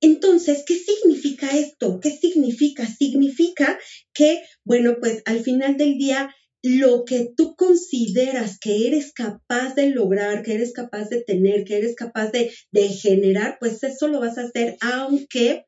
Entonces, 0.01 0.65
¿qué 0.67 0.77
significa 0.77 1.59
esto? 1.59 2.01
¿Qué 2.01 2.11
significa? 2.11 2.87
Significa 2.87 3.79
que, 4.15 4.43
bueno, 4.65 4.97
pues 4.99 5.23
al 5.27 5.43
final 5.43 5.77
del 5.77 5.99
día 5.99 6.35
lo 6.63 7.05
que 7.05 7.33
tú 7.37 7.55
consideras 7.57 8.59
que 8.59 8.87
eres 8.87 9.13
capaz 9.13 9.75
de 9.75 9.91
lograr, 9.91 10.43
que 10.43 10.55
eres 10.55 10.73
capaz 10.73 11.09
de 11.09 11.23
tener, 11.23 11.65
que 11.65 11.79
eres 11.79 11.95
capaz 11.95 12.31
de, 12.31 12.51
generar, 12.89 13.57
pues 13.59 13.83
eso 13.83 14.09
lo 14.09 14.21
vas 14.21 14.39
a 14.39 14.45
hacer 14.45 14.77
aunque 14.81 15.65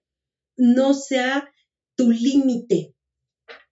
no 0.56 0.94
sea 0.94 1.48
tu 1.96 2.10
límite. 2.10 2.94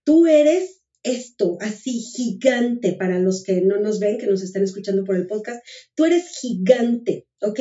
Tú 0.04 0.26
eres 0.26 0.82
esto, 1.02 1.58
así 1.60 2.00
gigante 2.00 2.92
para 2.92 3.18
los 3.18 3.42
que 3.42 3.60
no 3.60 3.78
nos 3.78 4.00
ven, 4.00 4.18
que 4.18 4.26
nos 4.26 4.42
están 4.42 4.62
escuchando 4.62 5.04
por 5.04 5.16
el 5.16 5.26
podcast, 5.26 5.62
tú 5.94 6.04
eres 6.04 6.38
gigante, 6.40 7.26
¿ok? 7.40 7.60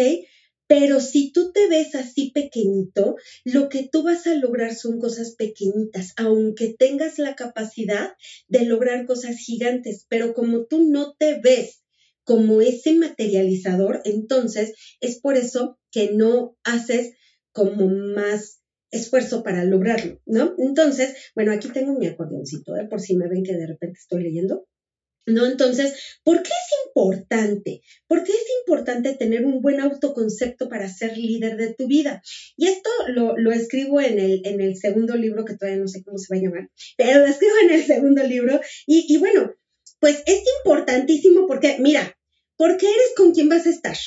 Pero 0.70 1.00
si 1.00 1.32
tú 1.32 1.52
te 1.52 1.68
ves 1.68 1.96
así 1.96 2.30
pequeñito, 2.30 3.16
lo 3.44 3.70
que 3.70 3.90
tú 3.92 4.04
vas 4.04 4.28
a 4.28 4.36
lograr 4.36 4.76
son 4.76 5.00
cosas 5.00 5.34
pequeñitas, 5.36 6.14
aunque 6.16 6.76
tengas 6.78 7.18
la 7.18 7.36
capacidad 7.36 8.14
de 8.48 8.66
lograr 8.66 9.08
cosas 9.08 9.38
gigantes. 9.38 10.06
Pero 10.10 10.36
como 10.36 10.68
tú 10.68 10.88
no 10.88 11.16
te 11.18 11.40
ves 11.40 11.84
como 12.24 12.62
ese 12.62 12.94
materializador, 12.94 14.02
entonces 14.06 14.76
es 15.02 15.20
por 15.20 15.38
eso 15.38 15.80
que 15.90 16.12
no 16.12 16.56
haces 16.64 17.14
como 17.52 17.88
más 17.88 18.62
esfuerzo 18.92 19.42
para 19.42 19.64
lograrlo, 19.64 20.22
¿no? 20.28 20.54
Entonces, 20.60 21.16
bueno, 21.34 21.52
aquí 21.52 21.70
tengo 21.70 21.98
mi 21.98 22.06
acordeoncito, 22.06 22.76
¿eh? 22.78 22.86
por 22.88 23.02
si 23.02 23.18
me 23.18 23.28
ven 23.28 23.44
que 23.44 23.58
de 23.58 23.66
repente 23.66 23.98
estoy 24.00 24.22
leyendo. 24.22 24.68
¿No? 25.26 25.46
Entonces, 25.46 25.94
¿por 26.24 26.42
qué 26.42 26.50
es 26.50 26.88
importante? 26.88 27.82
¿Por 28.08 28.24
qué 28.24 28.32
es 28.32 28.46
importante 28.62 29.14
tener 29.14 29.46
un 29.46 29.62
buen 29.62 29.80
autoconcepto 29.80 30.70
para 30.70 30.90
ser 30.90 31.18
líder 31.18 31.56
de 31.56 31.76
tu 31.76 31.88
vida? 31.88 32.24
Y 32.58 32.68
esto 32.68 32.90
lo, 33.10 33.52
escribo 33.52 34.02
en 34.02 34.20
el, 34.20 34.42
en 34.46 34.60
el 34.60 34.76
segundo 34.76 35.16
libro, 35.16 35.46
que 35.46 35.56
todavía 35.56 35.80
no 35.80 35.88
sé 35.88 36.04
cómo 36.04 36.18
se 36.18 36.34
va 36.34 36.40
a 36.40 36.44
llamar, 36.44 36.70
pero 36.98 37.20
lo 37.20 37.26
escribo 37.28 37.54
en 37.64 37.72
el 37.72 37.86
segundo 37.86 38.24
libro. 38.24 38.60
Y, 38.88 39.06
y 39.08 39.18
bueno, 39.18 39.54
pues 40.00 40.24
es 40.26 40.42
importantísimo 40.60 41.46
porque, 41.46 41.78
mira, 41.80 42.18
porque 42.56 42.88
eres 42.88 43.14
con 43.16 43.34
quien 43.34 43.50
vas 43.50 43.68
a 43.68 43.70
estar. 43.70 43.98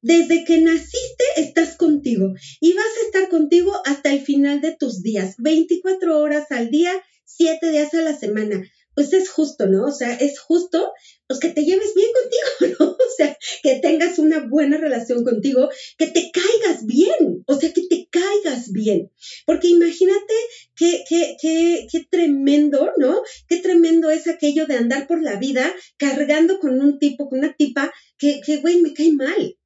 Desde 0.00 0.44
que 0.44 0.60
naciste 0.60 1.24
estás 1.36 1.76
contigo 1.76 2.32
y 2.60 2.72
vas 2.74 2.86
a 2.86 3.06
estar 3.06 3.28
contigo 3.28 3.72
hasta 3.84 4.12
el 4.12 4.20
final 4.20 4.60
de 4.60 4.76
tus 4.76 5.02
días, 5.02 5.34
24 5.38 6.20
horas 6.20 6.52
al 6.52 6.70
día, 6.70 6.92
7 7.24 7.70
días 7.70 7.92
a 7.94 8.02
la 8.02 8.16
semana 8.16 8.62
pues 8.98 9.12
es 9.12 9.30
justo, 9.30 9.68
¿no? 9.68 9.84
O 9.84 9.92
sea, 9.92 10.12
es 10.14 10.40
justo 10.40 10.92
pues 11.28 11.38
que 11.38 11.50
te 11.50 11.64
lleves 11.64 11.94
bien 11.94 12.08
contigo, 12.12 12.76
¿no? 12.80 12.96
O 13.08 13.10
sea, 13.16 13.38
que 13.62 13.76
tengas 13.76 14.18
una 14.18 14.40
buena 14.40 14.76
relación 14.76 15.22
contigo, 15.22 15.68
que 15.96 16.08
te 16.08 16.32
caigas 16.32 16.84
bien, 16.84 17.44
o 17.46 17.54
sea, 17.54 17.72
que 17.72 17.82
te 17.88 18.08
caigas 18.10 18.72
bien. 18.72 19.12
Porque 19.46 19.68
imagínate 19.68 20.34
qué, 20.74 21.04
qué, 21.08 21.36
qué, 21.40 21.86
qué 21.90 22.06
tremendo, 22.10 22.90
¿no? 22.96 23.22
Qué 23.48 23.58
tremendo 23.58 24.10
es 24.10 24.26
aquello 24.26 24.66
de 24.66 24.74
andar 24.74 25.06
por 25.06 25.22
la 25.22 25.36
vida 25.36 25.72
cargando 25.96 26.58
con 26.58 26.80
un 26.80 26.98
tipo, 26.98 27.28
con 27.28 27.38
una 27.38 27.54
tipa 27.54 27.92
que, 28.18 28.40
que 28.44 28.56
güey, 28.56 28.80
me 28.80 28.94
cae 28.94 29.12
mal. 29.12 29.57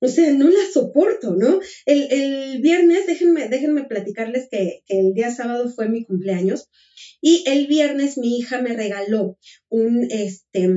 O 0.00 0.08
sea, 0.08 0.32
no 0.32 0.48
la 0.50 0.60
soporto, 0.72 1.34
¿no? 1.36 1.60
El, 1.86 2.08
el 2.10 2.60
viernes, 2.60 3.06
déjenme, 3.06 3.48
déjenme 3.48 3.84
platicarles 3.84 4.48
que, 4.50 4.82
el 4.88 5.14
día 5.14 5.30
sábado 5.30 5.70
fue 5.70 5.88
mi 5.88 6.04
cumpleaños 6.04 6.68
y 7.20 7.44
el 7.46 7.66
viernes 7.66 8.18
mi 8.18 8.36
hija 8.36 8.60
me 8.60 8.74
regaló 8.74 9.38
un, 9.70 10.06
este, 10.10 10.68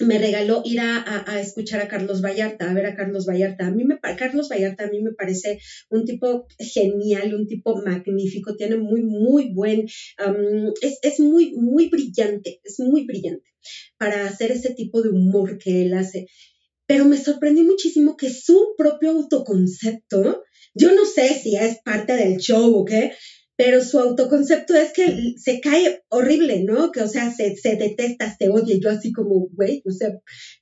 me 0.00 0.18
regaló 0.18 0.62
ir 0.64 0.80
a, 0.80 1.24
a, 1.26 1.40
escuchar 1.40 1.80
a 1.80 1.88
Carlos 1.88 2.22
Vallarta, 2.22 2.70
a 2.70 2.74
ver 2.74 2.86
a 2.86 2.96
Carlos 2.96 3.26
Vallarta. 3.26 3.66
A 3.66 3.70
mí 3.70 3.84
me, 3.84 3.98
Carlos 4.16 4.48
Vallarta 4.48 4.84
a 4.84 4.90
mí 4.90 5.00
me 5.00 5.12
parece 5.12 5.60
un 5.88 6.04
tipo 6.04 6.46
genial, 6.58 7.34
un 7.34 7.46
tipo 7.46 7.80
magnífico, 7.82 8.56
tiene 8.56 8.76
muy, 8.76 9.02
muy 9.02 9.52
buen, 9.52 9.86
es, 10.80 10.98
es 11.02 11.20
muy, 11.20 11.52
muy 11.52 11.88
brillante, 11.88 12.60
es 12.64 12.80
muy 12.80 13.06
brillante 13.06 13.44
para 13.98 14.26
hacer 14.26 14.50
ese 14.52 14.70
tipo 14.70 15.02
de 15.02 15.10
humor 15.10 15.58
que 15.58 15.82
él 15.82 15.94
hace 15.94 16.26
pero 16.90 17.04
me 17.04 17.22
sorprendió 17.22 17.62
muchísimo 17.62 18.16
que 18.16 18.30
su 18.30 18.74
propio 18.76 19.12
autoconcepto, 19.12 20.42
yo 20.74 20.92
no 20.92 21.04
sé 21.04 21.38
si 21.40 21.54
es 21.54 21.78
parte 21.84 22.14
del 22.14 22.38
show 22.38 22.74
o 22.74 22.84
qué, 22.84 23.12
pero 23.56 23.84
su 23.84 24.00
autoconcepto 24.00 24.74
es 24.74 24.92
que 24.92 25.34
se 25.36 25.60
cae 25.60 26.02
horrible, 26.08 26.64
¿no? 26.64 26.90
Que, 26.90 27.02
o 27.02 27.06
sea, 27.06 27.32
se, 27.32 27.54
se 27.54 27.76
detesta, 27.76 28.34
se 28.36 28.48
odia. 28.48 28.76
Yo 28.80 28.90
así 28.90 29.12
como, 29.12 29.48
güey, 29.52 29.82
o 29.86 29.92
sea, 29.92 30.10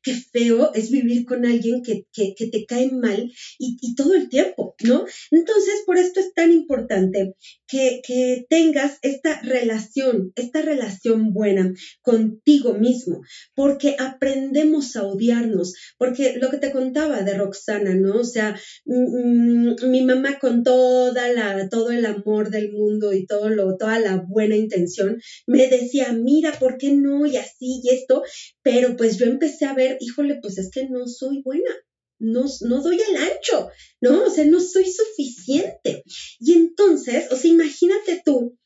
qué 0.03 0.13
feo 0.13 0.75
es 0.75 0.91
vivir 0.91 1.25
con 1.25 1.47
alguien 1.47 1.81
que, 1.83 2.03
que, 2.13 2.35
que 2.37 2.49
te 2.49 2.67
cae 2.67 2.91
mal 2.91 3.33
y, 3.59 3.79
y, 3.81 3.95
todo 3.95 4.15
el 4.15 4.29
tiempo, 4.29 4.75
¿no? 4.85 5.07
Entonces, 5.31 5.83
por 5.87 5.97
esto 5.97 6.21
es 6.21 6.35
tan 6.35 6.53
importante 6.53 7.37
que, 7.69 8.47
tengas 8.49 8.99
esta 9.03 9.41
relación, 9.43 10.33
esta 10.35 10.63
relación 10.63 11.33
buena 11.33 11.73
contigo 12.03 12.75
mismo, 12.75 13.21
porque 13.55 13.97
aprendemos 13.99 14.97
a 14.97 15.05
odiarnos, 15.05 15.75
porque 15.99 16.39
lo 16.41 16.51
que 16.51 16.57
te 16.57 16.73
contaba 16.73 17.23
de 17.23 17.35
Roxana, 17.35 17.95
¿no? 17.95 18.21
O 18.21 18.25
sea, 18.25 18.59
mm, 18.87 19.75
mm, 19.75 19.91
mi 19.91 20.03
mamá 20.03 20.39
con 20.39 20.63
toda 20.63 21.29
la, 21.29 21.69
todo 21.69 21.91
el 21.91 22.07
amor 22.07 22.51
del 22.51 22.73
mundo 22.73 23.13
y 23.13 23.27
todo 23.27 23.51
lo, 23.51 23.77
toda 23.77 23.99
la 23.99 24.17
buena 24.17 24.57
intención, 24.57 25.19
me 25.47 25.69
decía, 25.69 26.13
mira, 26.13 26.53
¿por 26.59 26.79
qué 26.79 26.93
no? 26.93 27.27
Y 27.27 27.37
así 27.37 27.81
y 27.83 27.91
esto, 27.91 28.23
pero 28.63 28.97
pues 28.97 29.19
yo 29.19 29.27
empecé 29.27 29.67
a 29.67 29.75
ver, 29.75 29.99
híjole, 30.01 30.39
pues 30.41 30.59
es 30.59 30.71
que 30.71 30.89
no 30.89 31.07
soy 31.07 31.43
buena. 31.45 31.71
No, 32.19 32.47
no 32.63 32.83
doy 32.83 33.01
el 33.01 33.17
ancho, 33.17 33.69
¿no? 34.01 34.25
O 34.27 34.31
sea, 34.31 34.45
no 34.45 34.61
soy 34.61 34.87
suficiente. 34.87 36.03
Y 36.41 36.53
entonces, 36.55 37.31
o 37.31 37.37
sea, 37.37 37.51
imagínate 37.51 38.23
tú, 38.25 38.59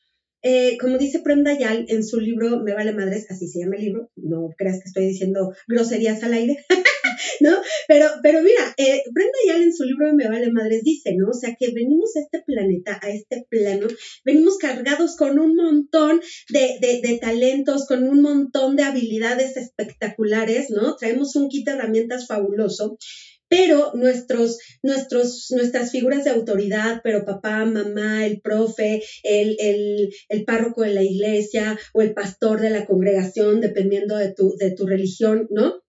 eh, 0.45 0.77
como 0.77 0.97
dice 0.97 1.19
Prenda 1.19 1.57
Yal 1.57 1.85
en 1.87 2.03
su 2.03 2.19
libro 2.19 2.59
Me 2.59 2.73
vale 2.73 2.91
madres, 2.91 3.31
así 3.31 3.47
se 3.47 3.59
llama 3.59 3.77
el 3.77 3.83
libro, 3.83 4.09
no 4.17 4.49
creas 4.57 4.79
que 4.79 4.89
estoy 4.89 5.05
diciendo 5.05 5.53
groserías 5.67 6.21
al 6.21 6.33
aire, 6.33 6.57
¿no? 7.39 7.51
Pero, 7.87 8.07
pero 8.21 8.41
mira, 8.43 8.73
eh, 8.75 9.03
Brenda 9.13 9.37
Yal 9.47 9.63
en 9.63 9.73
su 9.73 9.85
libro 9.85 10.13
Me 10.13 10.27
vale 10.27 10.51
madres 10.51 10.83
dice, 10.83 11.15
¿no? 11.15 11.29
O 11.29 11.33
sea, 11.33 11.55
que 11.57 11.71
venimos 11.71 12.17
a 12.17 12.19
este 12.19 12.43
planeta, 12.45 12.99
a 13.01 13.09
este 13.09 13.45
plano, 13.49 13.87
venimos 14.25 14.57
cargados 14.57 15.15
con 15.15 15.39
un 15.39 15.55
montón 15.55 16.19
de, 16.49 16.77
de, 16.81 16.99
de 17.01 17.19
talentos, 17.19 17.87
con 17.87 18.03
un 18.03 18.21
montón 18.21 18.75
de 18.75 18.83
habilidades 18.83 19.55
espectaculares, 19.55 20.69
¿no? 20.71 20.97
Traemos 20.97 21.37
un 21.37 21.47
kit 21.47 21.65
de 21.65 21.71
herramientas 21.71 22.27
fabuloso 22.27 22.97
pero 23.55 23.91
nuestros, 23.93 24.57
nuestros, 24.81 25.51
nuestras 25.51 25.91
figuras 25.91 26.23
de 26.23 26.31
autoridad, 26.31 27.01
pero 27.03 27.23
papá, 27.23 27.63
mamá, 27.65 28.25
el 28.25 28.41
profe, 28.41 29.03
el, 29.21 29.55
el, 29.59 30.09
el, 30.27 30.43
párroco 30.43 30.81
de 30.81 30.95
la 30.95 31.03
iglesia 31.03 31.77
o 31.93 32.01
el 32.01 32.15
pastor 32.15 32.61
de 32.61 32.71
la 32.71 32.83
congregación, 32.83 33.61
dependiendo 33.61 34.17
de 34.17 34.33
tu, 34.33 34.55
de 34.57 34.71
tu 34.71 34.87
religión, 34.87 35.45
¿no? 35.51 35.83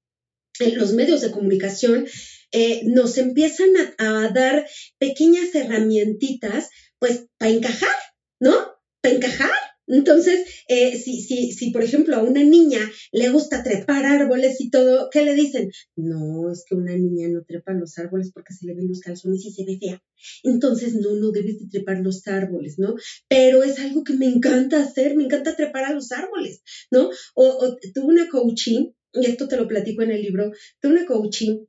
En 0.61 0.77
los 0.77 0.93
medios 0.93 1.23
de 1.23 1.31
comunicación 1.31 2.07
eh, 2.53 2.83
nos 2.85 3.17
empiezan 3.17 3.71
a, 3.97 4.25
a 4.25 4.29
dar 4.29 4.67
pequeñas 4.99 5.55
herramientitas, 5.55 6.69
pues, 6.99 7.25
para 7.39 7.51
encajar, 7.51 7.97
¿no? 8.41 8.53
Para 9.01 9.15
encajar. 9.15 9.74
Entonces, 9.87 10.45
eh, 10.69 10.97
si, 10.99 11.21
si, 11.21 11.53
si, 11.53 11.71
por 11.71 11.85
ejemplo, 11.85 12.17
a 12.17 12.23
una 12.23 12.43
niña 12.43 12.81
le 13.13 13.29
gusta 13.31 13.63
trepar 13.63 14.07
árboles 14.07 14.61
y 14.61 14.71
todo, 14.71 15.09
¿qué 15.11 15.25
le 15.25 15.35
dicen? 15.35 15.71
No, 15.97 16.51
es 16.51 16.65
que 16.69 16.75
una 16.75 16.97
niña 16.97 17.29
no 17.29 17.43
trepa 17.47 17.73
los 17.75 17.99
árboles 17.99 18.31
porque 18.33 18.55
se 18.55 18.67
le 18.67 18.75
ven 18.75 18.89
los 18.89 19.01
calzones 19.01 19.45
y 19.45 19.51
se 19.51 19.65
ve 19.65 19.77
fea. 19.79 20.03
Entonces, 20.43 20.95
no, 20.95 21.15
no 21.17 21.31
debes 21.33 21.59
de 21.59 21.69
trepar 21.69 21.99
los 22.01 22.27
árboles, 22.27 22.79
¿no? 22.79 22.95
Pero 23.29 23.63
es 23.63 23.79
algo 23.79 24.05
que 24.05 24.15
me 24.15 24.27
encanta 24.27 24.81
hacer, 24.81 25.17
me 25.17 25.25
encanta 25.25 25.57
trepar 25.57 25.85
a 25.85 25.93
los 25.93 26.13
árboles, 26.13 26.63
¿no? 26.91 27.11
O, 27.35 27.45
o 27.45 27.77
tuve 27.95 28.07
una 28.07 28.29
coaching, 28.29 28.87
y 29.13 29.27
esto 29.27 29.49
te 29.49 29.57
lo 29.57 29.69
platico 29.69 30.03
en 30.03 30.11
el 30.13 30.23
libro, 30.23 30.51
tuve 30.81 30.93
una 30.93 31.07
coaching 31.07 31.65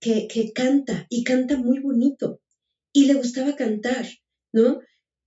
que, 0.00 0.28
que 0.28 0.52
canta 0.52 1.06
y 1.08 1.24
canta 1.24 1.56
muy 1.56 1.78
bonito 1.80 2.40
y 2.92 3.06
le 3.06 3.14
gustaba 3.14 3.56
cantar, 3.56 4.06
¿no? 4.52 4.80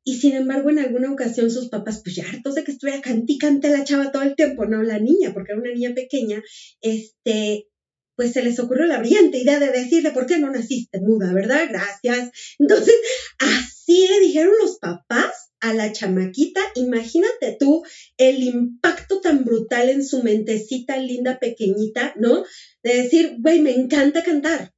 Y 0.09 0.15
sin 0.15 0.33
embargo, 0.33 0.71
en 0.71 0.79
alguna 0.79 1.11
ocasión 1.11 1.51
sus 1.51 1.69
papás, 1.69 2.01
pues 2.03 2.15
ya 2.15 2.27
hartos 2.27 2.55
de 2.55 2.63
que 2.63 2.71
estuviera 2.71 2.99
cante 2.99 3.33
y 3.33 3.37
cante 3.37 3.69
la 3.69 3.83
chava 3.83 4.11
todo 4.11 4.23
el 4.23 4.35
tiempo, 4.35 4.65
no 4.65 4.81
la 4.81 4.97
niña, 4.97 5.35
porque 5.35 5.51
era 5.51 5.61
una 5.61 5.71
niña 5.71 5.93
pequeña, 5.93 6.41
este, 6.81 7.67
pues 8.15 8.33
se 8.33 8.41
les 8.41 8.57
ocurrió 8.57 8.87
la 8.87 8.97
brillante 8.97 9.37
idea 9.37 9.59
de 9.59 9.69
decirle, 9.69 10.09
¿por 10.09 10.25
qué 10.25 10.39
no 10.39 10.49
naciste 10.49 10.99
muda, 10.99 11.31
verdad? 11.31 11.67
Gracias. 11.69 12.31
Entonces, 12.57 12.95
así 13.37 14.07
le 14.07 14.19
dijeron 14.19 14.53
los 14.59 14.79
papás 14.79 15.51
a 15.59 15.75
la 15.75 15.91
chamaquita, 15.91 16.59
imagínate 16.73 17.55
tú 17.59 17.83
el 18.17 18.41
impacto 18.41 19.21
tan 19.21 19.45
brutal 19.45 19.89
en 19.89 20.03
su 20.03 20.23
mentecita 20.23 20.97
linda, 20.97 21.37
pequeñita, 21.37 22.15
¿no? 22.17 22.45
De 22.81 23.03
decir, 23.03 23.35
güey, 23.41 23.61
me 23.61 23.75
encanta 23.75 24.23
cantar, 24.23 24.73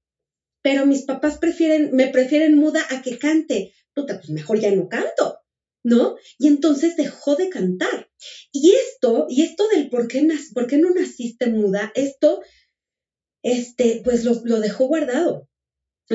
pero 0.61 0.85
mis 0.85 1.03
papás 1.03 1.38
prefieren, 1.38 1.91
me 1.93 2.07
prefieren 2.07 2.57
muda 2.57 2.85
a 2.89 3.01
que 3.01 3.17
cante 3.17 3.71
puta, 3.93 4.17
pues 4.17 4.29
mejor 4.29 4.60
ya 4.60 4.71
no 4.71 4.89
canto, 4.89 5.39
¿no? 5.83 6.15
Y 6.38 6.48
entonces 6.48 6.95
dejó 6.95 7.36
de 7.36 7.50
cantar. 7.50 8.10
Y 8.51 8.71
esto, 8.71 9.25
y 9.29 9.43
esto 9.43 9.67
del 9.69 9.89
por 9.89 10.07
qué, 10.07 10.27
por 10.53 10.67
qué 10.67 10.77
no 10.77 10.89
naciste 10.91 11.48
muda, 11.48 11.91
esto, 11.95 12.41
este, 13.43 14.01
pues 14.03 14.24
lo, 14.24 14.41
lo 14.43 14.60
dejó 14.60 14.86
guardado 14.86 15.48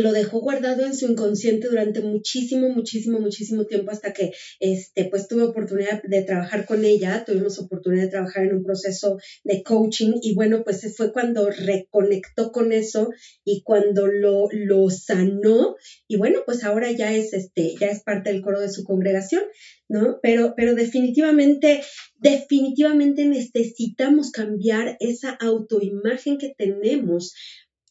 lo 0.00 0.12
dejó 0.12 0.40
guardado 0.40 0.84
en 0.84 0.94
su 0.94 1.10
inconsciente 1.10 1.68
durante 1.68 2.00
muchísimo, 2.00 2.68
muchísimo, 2.68 3.18
muchísimo 3.18 3.64
tiempo 3.66 3.90
hasta 3.90 4.12
que, 4.12 4.32
este, 4.60 5.04
pues 5.06 5.28
tuve 5.28 5.42
oportunidad 5.42 6.02
de 6.02 6.22
trabajar 6.22 6.66
con 6.66 6.84
ella, 6.84 7.24
tuvimos 7.24 7.58
oportunidad 7.58 8.04
de 8.04 8.10
trabajar 8.10 8.44
en 8.44 8.56
un 8.56 8.64
proceso 8.64 9.18
de 9.44 9.62
coaching 9.62 10.14
y 10.22 10.34
bueno, 10.34 10.62
pues 10.64 10.94
fue 10.96 11.12
cuando 11.12 11.50
reconectó 11.50 12.52
con 12.52 12.72
eso 12.72 13.10
y 13.44 13.62
cuando 13.62 14.06
lo, 14.06 14.48
lo 14.52 14.90
sanó 14.90 15.76
y 16.08 16.16
bueno, 16.16 16.40
pues 16.44 16.64
ahora 16.64 16.92
ya 16.92 17.14
es, 17.14 17.32
este, 17.32 17.74
ya 17.80 17.88
es 17.88 18.02
parte 18.02 18.32
del 18.32 18.42
coro 18.42 18.60
de 18.60 18.70
su 18.70 18.84
congregación, 18.84 19.42
¿no? 19.88 20.18
Pero, 20.22 20.54
pero 20.56 20.74
definitivamente, 20.74 21.82
definitivamente 22.18 23.24
necesitamos 23.24 24.30
cambiar 24.30 24.96
esa 25.00 25.30
autoimagen 25.30 26.38
que 26.38 26.54
tenemos 26.56 27.34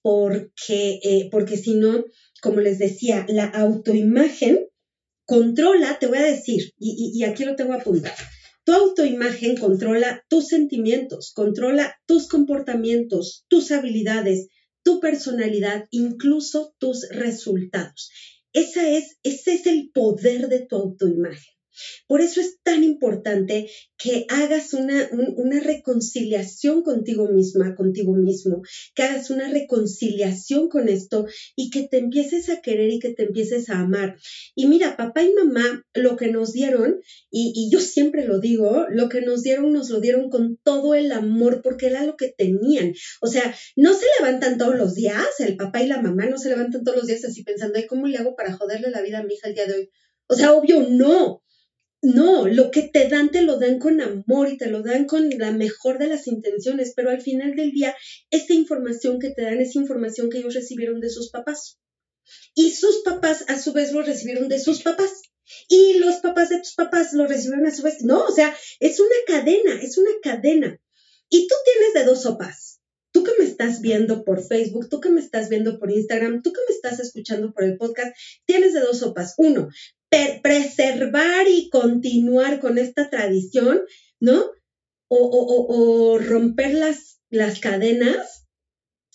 porque, 0.06 1.00
eh, 1.02 1.30
porque 1.32 1.58
si 1.58 1.74
no, 1.74 2.06
como 2.40 2.60
les 2.60 2.78
decía, 2.78 3.26
la 3.28 3.46
autoimagen 3.46 4.68
controla, 5.26 5.98
te 5.98 6.06
voy 6.06 6.20
a 6.20 6.26
decir, 6.26 6.74
y, 6.78 7.12
y, 7.16 7.24
aquí 7.24 7.44
lo 7.44 7.56
tengo 7.56 7.74
apuntado, 7.74 8.14
tu 8.64 8.74
autoimagen 8.74 9.58
controla 9.58 10.24
tus 10.30 10.50
sentimientos, 10.50 11.32
controla 11.34 11.96
tus 12.06 12.28
comportamientos, 12.28 13.46
tus 13.48 13.72
habilidades, 13.72 14.50
tu 14.84 15.00
personalidad, 15.00 15.88
incluso 15.90 16.76
tus 16.78 17.10
resultados. 17.10 18.12
Esa 18.54 18.88
es, 18.88 19.18
ese 19.24 19.56
es 19.56 19.66
el 19.66 19.90
poder 19.92 20.50
de 20.50 20.68
tu 20.68 20.76
autoimagen. 20.76 21.55
Por 22.08 22.22
eso 22.22 22.42
es 22.42 22.60
tan 22.64 22.84
importante 22.84 23.70
que 23.98 24.26
hagas 24.30 24.74
una, 24.74 25.10
una, 25.12 25.60
reconciliación 25.60 26.84
contigo 26.84 27.30
misma, 27.30 27.76
contigo 27.76 28.14
mismo, 28.14 28.62
que 28.94 29.04
hagas 29.04 29.30
una 29.30 29.50
reconciliación 29.50 30.70
con 30.70 30.90
esto 30.90 31.28
y 31.56 31.70
que 31.70 31.88
te 31.88 31.98
empieces 31.98 32.50
a 32.50 32.62
querer 32.62 32.92
y 32.92 33.00
que 33.00 33.14
te 33.14 33.24
empieces 33.24 33.70
a 33.70 33.80
amar. 33.80 34.18
Y 34.54 34.68
mira, 34.68 34.98
papá 34.98 35.24
y 35.24 35.34
mamá, 35.34 35.86
lo 35.94 36.18
que 36.18 36.28
nos 36.28 36.52
dieron, 36.52 37.00
y, 37.32 37.54
y 37.56 37.72
yo 37.72 37.80
siempre 37.80 38.26
lo 38.26 38.40
digo, 38.40 38.86
lo 38.90 39.10
que 39.10 39.22
nos 39.22 39.44
dieron, 39.44 39.72
nos 39.72 39.90
lo 39.90 40.00
dieron 40.00 40.30
con 40.30 40.58
todo 40.64 40.94
el 40.94 41.12
amor 41.12 41.62
porque 41.62 41.88
era 41.88 42.06
lo 42.06 42.18
que 42.18 42.34
tenían. 42.38 42.94
O 43.22 43.28
sea, 43.28 43.56
no 43.76 43.94
se 43.94 44.06
levantan 44.20 44.58
todos 44.58 44.76
los 44.76 44.96
días, 44.96 45.26
el 45.40 45.56
papá 45.56 45.82
y 45.82 45.88
la 45.88 46.02
mamá 46.02 46.26
no 46.26 46.38
se 46.38 46.50
levantan 46.50 46.84
todos 46.84 46.98
los 46.98 47.08
días 47.08 47.24
así 47.26 47.44
pensando, 47.44 47.78
Ay, 47.78 47.88
¿cómo 47.88 48.08
le 48.08 48.18
hago 48.18 48.36
para 48.36 48.54
joderle 48.54 48.90
la 48.90 49.02
vida 49.02 49.20
a 49.20 49.24
mi 49.24 49.36
hija 49.36 49.48
el 49.48 49.56
día 49.56 49.66
de 49.68 49.74
hoy? 49.74 49.90
O 50.28 50.36
sea, 50.36 50.54
obvio, 50.54 50.88
no. 50.90 51.44
No, 52.06 52.48
lo 52.48 52.70
que 52.70 52.84
te 52.84 53.08
dan 53.10 53.32
te 53.32 53.42
lo 53.42 53.58
dan 53.58 53.80
con 53.80 54.00
amor 54.00 54.52
y 54.52 54.58
te 54.58 54.68
lo 54.68 54.84
dan 54.84 55.06
con 55.06 55.28
la 55.40 55.52
mejor 55.52 55.98
de 55.98 56.06
las 56.06 56.28
intenciones, 56.28 56.94
pero 56.96 57.10
al 57.10 57.20
final 57.20 57.56
del 57.56 57.72
día, 57.72 57.96
esta 58.30 58.54
información 58.54 59.18
que 59.18 59.32
te 59.32 59.42
dan 59.42 59.60
es 59.60 59.76
información 59.76 60.30
que 60.30 60.38
ellos 60.38 60.54
recibieron 60.54 61.00
de 61.00 61.10
sus 61.10 61.32
papás. 61.32 61.80
Y 62.54 62.70
sus 62.70 63.02
papás 63.04 63.46
a 63.48 63.60
su 63.60 63.74
vez 63.74 63.92
lo 63.92 64.04
recibieron 64.04 64.50
de 64.50 64.60
sus 64.60 64.84
papás. 64.84 65.24
Y 65.68 65.96
los 65.98 66.18
papás 66.18 66.50
de 66.50 66.60
tus 66.60 66.76
papás 66.76 67.12
lo 67.14 67.26
recibieron 67.26 67.66
a 67.66 67.74
su 67.74 67.82
vez. 67.82 68.04
No, 68.04 68.24
o 68.24 68.32
sea, 68.32 68.56
es 68.80 69.00
una 69.00 69.16
cadena, 69.26 69.82
es 69.82 69.98
una 69.98 70.12
cadena. 70.22 70.80
Y 71.30 71.48
tú 71.48 71.56
tienes 71.66 71.94
de 71.96 72.04
dos 72.04 72.22
sopas. 72.22 72.82
Tú 73.14 73.24
que 73.24 73.32
me 73.40 73.46
estás 73.46 73.82
viendo 73.82 74.24
por 74.24 74.46
Facebook, 74.46 74.90
tú 74.90 75.00
que 75.00 75.10
me 75.10 75.22
estás 75.22 75.50
viendo 75.50 75.80
por 75.80 75.90
Instagram, 75.90 76.44
tú 76.44 76.54
que 76.54 76.62
me 76.70 76.76
estás 76.76 77.00
escuchando 77.00 77.52
por 77.52 77.64
el 77.64 77.78
podcast, 77.78 78.16
tienes 78.46 78.74
de 78.74 78.82
dos 78.82 79.00
sopas. 79.00 79.34
Uno, 79.38 79.70
preservar 80.42 81.48
y 81.48 81.70
continuar 81.70 82.60
con 82.60 82.78
esta 82.78 83.10
tradición, 83.10 83.82
¿no? 84.20 84.52
O, 85.08 86.18
romper 86.20 86.74
las, 86.74 87.22
las 87.30 87.60
cadenas 87.60 88.45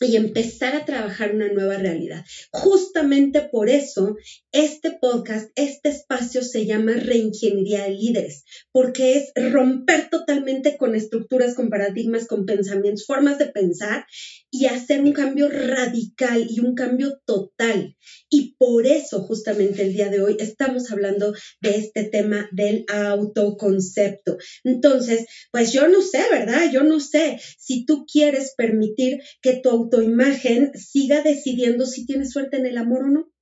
y 0.07 0.17
empezar 0.17 0.75
a 0.75 0.85
trabajar 0.85 1.35
una 1.35 1.53
nueva 1.53 1.77
realidad. 1.77 2.25
Justamente 2.53 3.43
por 3.43 3.69
eso 3.69 4.17
este 4.53 4.93
podcast, 4.93 5.51
este 5.55 5.91
espacio 5.91 6.43
se 6.43 6.67
llama 6.67 6.93
Reingeniería 6.93 7.85
de 7.85 7.91
Líderes, 7.91 8.45
porque 8.73 9.19
es 9.19 9.33
romper 9.53 10.09
totalmente 10.11 10.77
con 10.77 10.95
estructuras, 10.95 11.55
con 11.55 11.69
paradigmas, 11.69 12.27
con 12.27 12.47
pensamientos, 12.47 13.07
formas 13.07 13.39
de 13.39 13.47
pensar 13.47 14.07
y 14.51 14.67
hacer 14.67 15.03
un 15.03 15.13
cambio 15.13 15.49
radical 15.49 16.47
y 16.49 16.61
un 16.61 16.75
cambio 16.75 17.21
total. 17.25 17.97
Y 18.29 18.57
por 18.59 18.87
eso 18.87 19.23
justamente 19.23 19.83
el 19.83 19.93
día 19.93 20.09
de 20.09 20.23
hoy 20.23 20.37
estamos 20.39 20.91
hablando 20.91 21.33
de 21.61 21.77
este 21.77 22.05
tema 22.05 22.49
del 22.53 22.85
autoconcepto. 22.89 24.39
Entonces, 24.65 25.27
pues 25.53 25.73
yo 25.73 25.89
no 25.89 26.03
sé, 26.03 26.23
¿verdad? 26.31 26.71
Yo 26.73 26.83
no 26.83 27.01
sé 27.01 27.39
si 27.59 27.85
tú 27.85 28.07
quieres 28.11 28.55
permitir 28.57 29.21
que 29.43 29.55
tu 29.55 29.71
autoimagen 29.91 30.73
siga 30.75 31.23
decidiendo 31.23 31.87
si 31.87 32.07
tienes 32.07 32.31
suerte 32.31 32.57
en 32.57 32.67
el 32.67 32.79
amor 32.79 33.05
o 33.05 33.09
no, 33.09 33.33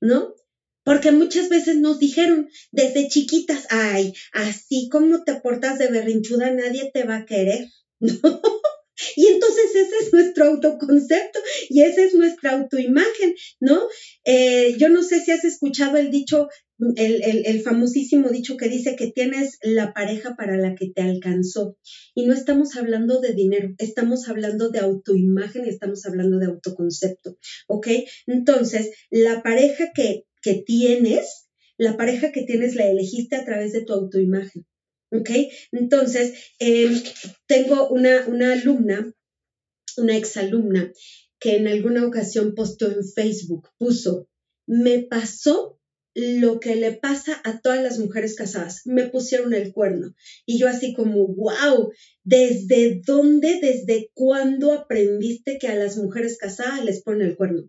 ¿no? 0.00 0.34
Porque 0.84 1.10
muchas 1.10 1.48
veces 1.48 1.76
nos 1.78 1.98
dijeron 1.98 2.48
desde 2.70 3.08
chiquitas, 3.08 3.66
ay, 3.70 4.14
así 4.32 4.88
como 4.90 5.24
te 5.24 5.34
portas 5.40 5.78
de 5.78 5.88
berrinchuda, 5.88 6.52
nadie 6.52 6.90
te 6.92 7.04
va 7.04 7.16
a 7.16 7.26
querer, 7.26 7.66
¿no? 8.00 8.40
Y 9.14 9.26
entonces 9.26 9.74
ese 9.74 9.96
es 10.00 10.12
nuestro 10.12 10.46
autoconcepto 10.46 11.38
y 11.68 11.82
esa 11.82 12.02
es 12.02 12.14
nuestra 12.14 12.52
autoimagen, 12.52 13.34
¿no? 13.60 13.88
Eh, 14.24 14.76
yo 14.78 14.88
no 14.88 15.02
sé 15.02 15.20
si 15.20 15.32
has 15.32 15.44
escuchado 15.44 15.98
el 15.98 16.10
dicho, 16.10 16.48
el, 16.96 17.62
famosísimo 17.62 18.28
dicho 18.28 18.56
que 18.56 18.68
dice 18.68 18.96
que 18.96 19.10
tienes 19.10 19.58
la 19.62 19.92
pareja 19.92 20.34
para 20.36 20.56
la 20.56 20.74
que 20.74 20.90
te 20.90 21.02
alcanzó. 21.02 21.76
Y 22.14 22.26
no 22.26 22.34
estamos 22.34 22.76
hablando 22.76 23.20
de 23.20 23.32
dinero, 23.32 23.74
estamos 23.78 24.28
hablando 24.28 24.70
de 24.70 24.80
autoimagen 24.80 25.64
y 25.64 25.68
estamos 25.68 26.04
hablando 26.06 26.38
de 26.38 26.46
autoconcepto, 26.46 27.38
¿ok? 27.66 27.88
Entonces, 28.26 28.90
la 29.10 29.42
pareja 29.42 29.90
que, 29.94 30.24
que 30.42 30.62
tienes, 30.66 31.48
la 31.78 31.96
pareja 31.96 32.32
que 32.32 32.42
tienes 32.42 32.74
la 32.74 32.86
elegiste 32.86 33.36
a 33.36 33.44
través 33.44 33.72
de 33.72 33.84
tu 33.84 33.92
autoimagen. 33.92 34.66
¿Ok? 35.12 35.30
Entonces, 35.70 36.34
em, 36.58 37.00
tengo 37.46 37.88
una, 37.90 38.26
una 38.26 38.54
alumna, 38.54 39.14
una 39.96 40.16
exalumna, 40.16 40.92
que 41.38 41.56
en 41.56 41.68
alguna 41.68 42.04
ocasión 42.04 42.54
postó 42.56 42.90
en 42.90 43.04
Facebook, 43.04 43.68
puso, 43.78 44.28
me 44.66 45.04
pasó 45.04 45.75
lo 46.16 46.60
que 46.60 46.76
le 46.76 46.92
pasa 46.92 47.42
a 47.44 47.60
todas 47.60 47.82
las 47.82 47.98
mujeres 47.98 48.34
casadas, 48.34 48.80
me 48.86 49.06
pusieron 49.06 49.52
el 49.52 49.70
cuerno. 49.70 50.14
Y 50.46 50.58
yo 50.58 50.66
así 50.66 50.94
como, 50.94 51.26
wow, 51.26 51.92
¿desde 52.24 53.02
dónde, 53.04 53.58
desde 53.60 54.10
cuándo 54.14 54.72
aprendiste 54.72 55.58
que 55.58 55.68
a 55.68 55.74
las 55.74 55.98
mujeres 55.98 56.38
casadas 56.38 56.82
les 56.82 57.02
ponen 57.02 57.28
el 57.28 57.36
cuerno? 57.36 57.68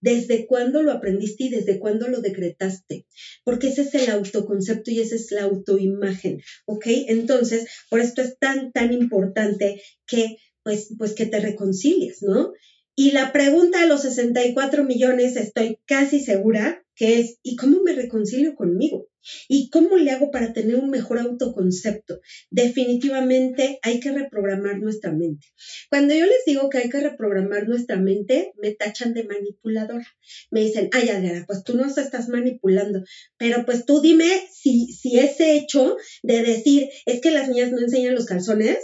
¿Desde 0.00 0.46
cuándo 0.46 0.82
lo 0.82 0.90
aprendiste 0.90 1.44
y 1.44 1.48
desde 1.50 1.78
cuándo 1.78 2.08
lo 2.08 2.22
decretaste? 2.22 3.04
Porque 3.44 3.68
ese 3.68 3.82
es 3.82 3.94
el 3.94 4.08
autoconcepto 4.08 4.90
y 4.90 5.00
esa 5.00 5.16
es 5.16 5.30
la 5.30 5.42
autoimagen, 5.42 6.40
¿ok? 6.64 6.86
Entonces, 7.08 7.66
por 7.90 8.00
esto 8.00 8.22
es 8.22 8.38
tan, 8.38 8.72
tan 8.72 8.94
importante 8.94 9.82
que, 10.06 10.36
pues, 10.62 10.94
pues 10.96 11.12
que 11.12 11.26
te 11.26 11.40
reconcilies, 11.40 12.22
¿no? 12.22 12.54
Y 12.94 13.10
la 13.10 13.32
pregunta 13.32 13.82
a 13.82 13.86
los 13.86 14.00
64 14.00 14.82
millones, 14.84 15.36
estoy 15.36 15.78
casi 15.84 16.20
segura 16.20 16.82
que 16.96 17.20
es, 17.20 17.38
¿y 17.42 17.56
cómo 17.56 17.82
me 17.82 17.92
reconcilio 17.92 18.54
conmigo? 18.56 19.06
¿Y 19.48 19.70
cómo 19.70 19.96
le 19.96 20.10
hago 20.10 20.30
para 20.30 20.52
tener 20.52 20.76
un 20.76 20.90
mejor 20.90 21.18
autoconcepto? 21.18 22.20
Definitivamente 22.50 23.78
hay 23.82 24.00
que 24.00 24.12
reprogramar 24.12 24.78
nuestra 24.78 25.12
mente. 25.12 25.46
Cuando 25.90 26.14
yo 26.14 26.24
les 26.24 26.44
digo 26.46 26.68
que 26.68 26.78
hay 26.78 26.88
que 26.88 27.00
reprogramar 27.00 27.68
nuestra 27.68 27.96
mente, 27.96 28.52
me 28.60 28.72
tachan 28.72 29.14
de 29.14 29.24
manipuladora. 29.24 30.06
Me 30.50 30.60
dicen, 30.60 30.88
ay, 30.92 31.08
Adriana, 31.08 31.44
pues 31.46 31.64
tú 31.64 31.76
no 31.76 31.86
estás 31.86 32.28
manipulando, 32.28 33.02
pero 33.36 33.64
pues 33.64 33.84
tú 33.84 34.00
dime 34.00 34.28
si, 34.52 34.92
si 34.92 35.18
ese 35.18 35.56
hecho 35.56 35.96
de 36.22 36.42
decir, 36.42 36.88
es 37.04 37.20
que 37.20 37.30
las 37.30 37.48
niñas 37.48 37.72
no 37.72 37.80
enseñan 37.80 38.14
los 38.14 38.26
calzones, 38.26 38.78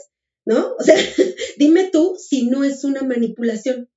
¿no? 0.44 0.75
O 0.79 0.83
sea, 0.83 0.96
dime 1.57 1.88
tú 1.90 2.16
si 2.18 2.46
no 2.46 2.64
es 2.64 2.85
una 2.85 3.03
manipulación. 3.03 3.88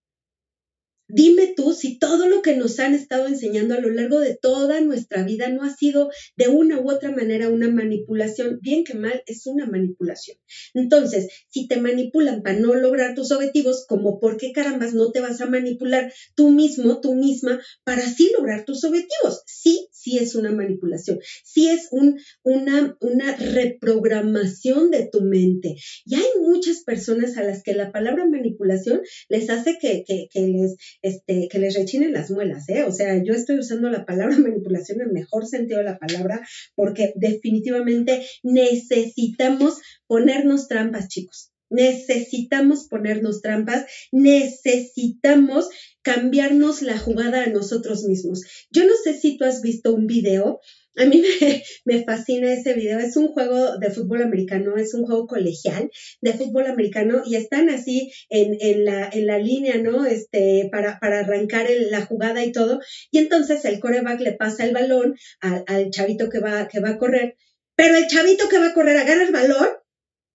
Dime 1.08 1.54
tú 1.56 1.74
si 1.74 2.00
todo 2.00 2.28
lo 2.28 2.42
que 2.42 2.56
nos 2.56 2.80
han 2.80 2.96
estado 2.96 3.28
enseñando 3.28 3.76
a 3.76 3.80
lo 3.80 3.90
largo 3.90 4.20
de 4.20 4.36
toda 4.36 4.82
nuestra 4.82 5.24
vida 5.24 5.50
no 5.50 5.64
ha 5.64 5.70
sido 5.70 6.10
de 6.36 6.48
una 6.48 6.80
u 6.80 6.90
otra 6.90 7.12
manera 7.12 7.50
una 7.50 7.70
manipulación. 7.70 8.60
Bien 8.62 8.84
que 8.84 8.96
mal, 8.96 9.22
es 9.28 9.46
una 9.46 9.68
manipulación. 9.68 10.38
Entonces, 10.74 11.28
si 11.50 11.68
te 11.68 11.80
manipulan 11.80 12.42
para 12.42 12.58
no 12.58 12.74
lograr 12.74 13.14
tus 13.14 13.32
objetivos, 13.32 13.86
como 13.88 14.20
por 14.20 14.38
qué 14.38 14.52
carambas 14.52 14.96
no 14.96 15.12
te 15.12 15.20
vas 15.20 15.42
a 15.42 15.46
manipular 15.46 16.12
tú 16.34 16.50
mismo, 16.50 17.00
tú 17.02 17.14
misma, 17.14 17.62
para 17.84 18.04
así 18.04 18.32
lograr 18.36 18.66
tus 18.66 18.84
objetivos? 18.84 19.44
Sí, 19.46 19.88
sí 19.92 20.18
es 20.18 20.34
una 20.34 20.52
manipulación. 20.52 21.20
Sí 21.44 21.70
es 21.70 21.88
un, 21.92 22.20
una, 22.42 22.96
reprogramación 23.38 24.90
de 24.90 25.08
tu 25.08 25.22
mente. 25.22 25.76
Y 26.06 26.16
hay 26.16 26.26
muchas 26.42 26.82
personas 26.84 27.38
a 27.38 27.44
las 27.44 27.62
que 27.62 27.74
la 27.74 27.92
palabra 27.92 28.26
manipulación 28.28 29.02
les 29.30 29.50
hace 29.52 29.78
que 29.80 30.04
les 30.34 30.76
este, 31.06 31.48
que 31.52 31.60
les 31.60 31.76
rechinen 31.76 32.14
las 32.14 32.32
muelas, 32.32 32.68
¿eh? 32.68 32.84
O 32.84 32.92
sea, 32.92 33.22
yo 33.24 33.34
estoy 33.34 33.60
usando 33.60 33.92
la 33.92 34.06
palabra 34.06 34.38
manipulación 34.40 35.02
en 35.02 35.08
el 35.08 35.14
mejor 35.14 35.46
sentido 35.46 35.78
de 35.78 35.86
la 35.86 36.00
palabra 36.00 36.42
porque 36.74 37.14
definitivamente 37.16 38.26
necesitamos 38.42 39.76
ponernos 40.08 40.68
trampas, 40.68 41.08
chicos. 41.08 41.52
Necesitamos 41.70 42.88
ponernos 42.88 43.42
trampas, 43.42 43.86
necesitamos 44.12 45.70
cambiarnos 46.02 46.82
la 46.82 46.98
jugada 46.98 47.44
a 47.44 47.50
nosotros 47.50 48.04
mismos. 48.06 48.42
Yo 48.72 48.86
no 48.86 48.94
sé 49.04 49.14
si 49.14 49.38
tú 49.38 49.46
has 49.46 49.62
visto 49.62 49.94
un 49.94 50.08
video 50.08 50.60
a 50.98 51.06
mí 51.06 51.22
me, 51.86 52.04
fascina 52.04 52.54
ese 52.54 52.74
video. 52.74 53.00
Es 53.00 53.18
un 53.18 53.30
juego 53.30 53.78
de 53.78 53.92
fútbol 53.92 54.24
americano, 54.24 54.76
es 54.78 54.94
un 54.94 55.06
juego 55.06 55.28
colegial 55.28 55.90
de 56.22 56.34
fútbol 56.34 56.68
americano 56.68 57.24
y 57.26 57.36
están 57.36 57.70
así 57.70 58.12
en, 58.30 58.86
la, 58.86 59.40
línea, 59.40 59.78
¿no? 59.78 60.06
Este, 60.06 60.70
para, 60.72 61.00
para 61.00 61.20
arrancar 61.20 61.68
la 61.90 62.06
jugada 62.06 62.44
y 62.44 62.52
todo. 62.52 62.80
Y 63.12 63.20
entonces 63.20 63.66
el 63.66 63.80
coreback 63.80 64.22
le 64.22 64.34
pasa 64.34 64.66
el 64.66 64.74
balón 64.74 65.16
al, 65.42 65.90
chavito 65.92 66.30
que 66.30 66.40
va, 66.40 66.68
que 66.68 66.80
va 66.80 66.92
a 66.92 66.98
correr. 66.98 67.36
Pero 67.76 67.98
el 67.98 68.08
chavito 68.08 68.48
que 68.48 68.60
va 68.60 68.68
a 68.68 68.74
correr 68.74 68.98
agarra 68.98 69.24
el 69.24 69.34
balón 69.34 69.68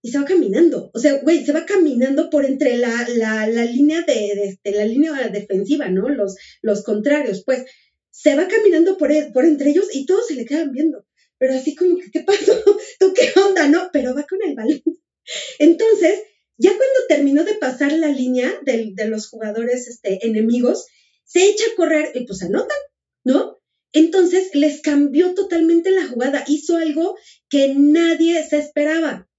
y 0.02 0.10
se 0.10 0.18
va 0.18 0.24
caminando. 0.24 0.90
O 0.94 0.98
sea, 0.98 1.18
güey, 1.18 1.44
se 1.44 1.52
va 1.52 1.66
caminando 1.66 2.30
por 2.30 2.44
entre 2.44 2.76
la, 2.76 3.06
línea 3.64 4.02
de, 4.02 4.58
la 4.64 4.84
línea 4.84 5.28
defensiva, 5.28 5.88
¿no? 5.88 6.06
Los 6.62 6.84
contrarios, 6.84 7.44
pues 7.44 7.64
se 8.20 8.36
va 8.36 8.48
caminando 8.48 8.98
por, 8.98 9.10
e, 9.12 9.30
por 9.32 9.44
entre 9.46 9.70
ellos 9.70 9.88
y 9.94 10.04
todos 10.04 10.26
se 10.26 10.34
le 10.34 10.44
quedan 10.44 10.72
viendo. 10.72 11.06
Pero 11.38 11.54
así 11.54 11.74
como 11.74 11.96
que, 11.96 12.10
¿qué 12.10 12.20
pasó? 12.20 12.52
¿Tú 12.98 13.14
qué 13.14 13.32
onda? 13.40 13.66
No, 13.68 13.88
pero 13.92 14.14
va 14.14 14.24
con 14.24 14.40
el 14.46 14.54
balón. 14.54 14.82
Entonces, 15.58 16.20
ya 16.58 16.70
cuando 16.70 17.06
terminó 17.08 17.44
de 17.44 17.54
pasar 17.54 17.92
la 17.92 18.08
línea 18.08 18.52
de, 18.62 18.92
de 18.94 19.08
los 19.08 19.28
jugadores 19.28 19.88
este, 19.88 20.26
enemigos, 20.26 20.86
se 21.24 21.46
echa 21.46 21.64
a 21.72 21.76
correr 21.76 22.10
y 22.14 22.26
pues 22.26 22.42
anotan, 22.42 22.76
¿no? 23.24 23.58
Entonces 23.92 24.50
les 24.54 24.82
cambió 24.82 25.34
totalmente 25.34 25.90
la 25.90 26.06
jugada, 26.06 26.44
hizo 26.46 26.76
algo 26.76 27.16
que 27.48 27.74
nadie 27.74 28.46
se 28.46 28.58
esperaba. 28.58 29.29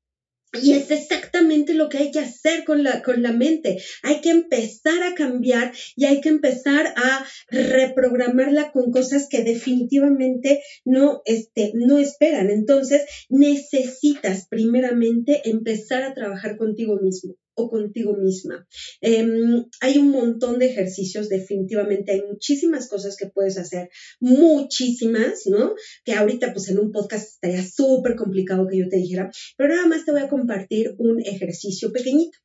Y 0.54 0.74
es 0.74 0.92
exactamente 0.92 1.74
lo 1.74 1.88
que 1.88 1.98
hay 1.98 2.12
que 2.12 2.20
hacer 2.20 2.66
con 2.66 2.84
la, 2.84 3.02
con 3.02 3.22
la 3.22 3.32
mente. 3.32 3.82
Hay 4.04 4.20
que 4.22 4.32
empezar 4.32 5.02
a 5.04 5.16
cambiar 5.16 5.72
y 5.96 6.06
hay 6.06 6.20
que 6.20 6.30
empezar 6.30 6.94
a 6.98 7.26
reprogramarla 7.50 8.72
con 8.72 8.92
cosas 8.92 9.28
que 9.30 9.44
definitivamente 9.44 10.62
no, 10.84 11.22
este, 11.26 11.72
no 11.74 12.00
esperan. 12.00 12.50
Entonces, 12.50 13.04
necesitas 13.30 14.48
primeramente 14.48 15.50
empezar 15.50 16.04
a 16.04 16.14
trabajar 16.14 16.58
contigo 16.58 17.00
mismo 17.02 17.36
o 17.56 17.70
contigo 17.70 18.16
misma. 18.16 18.66
Em, 19.02 19.66
hay 19.82 19.98
un 19.98 20.10
montón 20.10 20.60
de 20.60 20.68
ejercicios, 20.68 21.30
definitivamente 21.30 22.12
hay 22.12 22.22
muchísimas 22.22 22.88
cosas 22.88 23.16
que 23.16 23.28
puedes 23.28 23.58
hacer, 23.58 23.90
muchísimas, 24.20 25.46
¿no? 25.46 25.74
Que 26.06 26.14
ahorita 26.14 26.54
pues 26.54 26.70
en 26.70 26.80
un 26.80 26.92
podcast 26.92 27.26
estaría 27.34 27.64
súper 27.64 28.16
complicado 28.16 28.68
que 28.68 28.78
yo 28.78 28.90
te 28.90 28.98
dijera, 28.98 29.30
pero 29.58 29.74
nada 29.74 29.88
más 29.88 30.06
te 30.06 30.12
voy 30.12 30.22
a 30.22 30.30
compartir 30.30 30.94
un 30.98 31.22
ejercicio 31.22 31.92
pequeñito. 31.92 32.38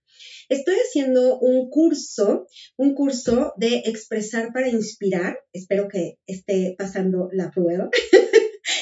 Estoy 0.48 0.76
haciendo 0.76 1.38
un 1.40 1.68
curso, 1.68 2.46
un 2.76 2.94
curso 2.94 3.52
de 3.56 3.82
expresar 3.84 4.52
para 4.52 4.68
inspirar. 4.68 5.36
Espero 5.52 5.88
que 5.88 6.18
esté 6.26 6.76
pasando 6.78 7.28
la 7.32 7.50
prueba. 7.50 7.90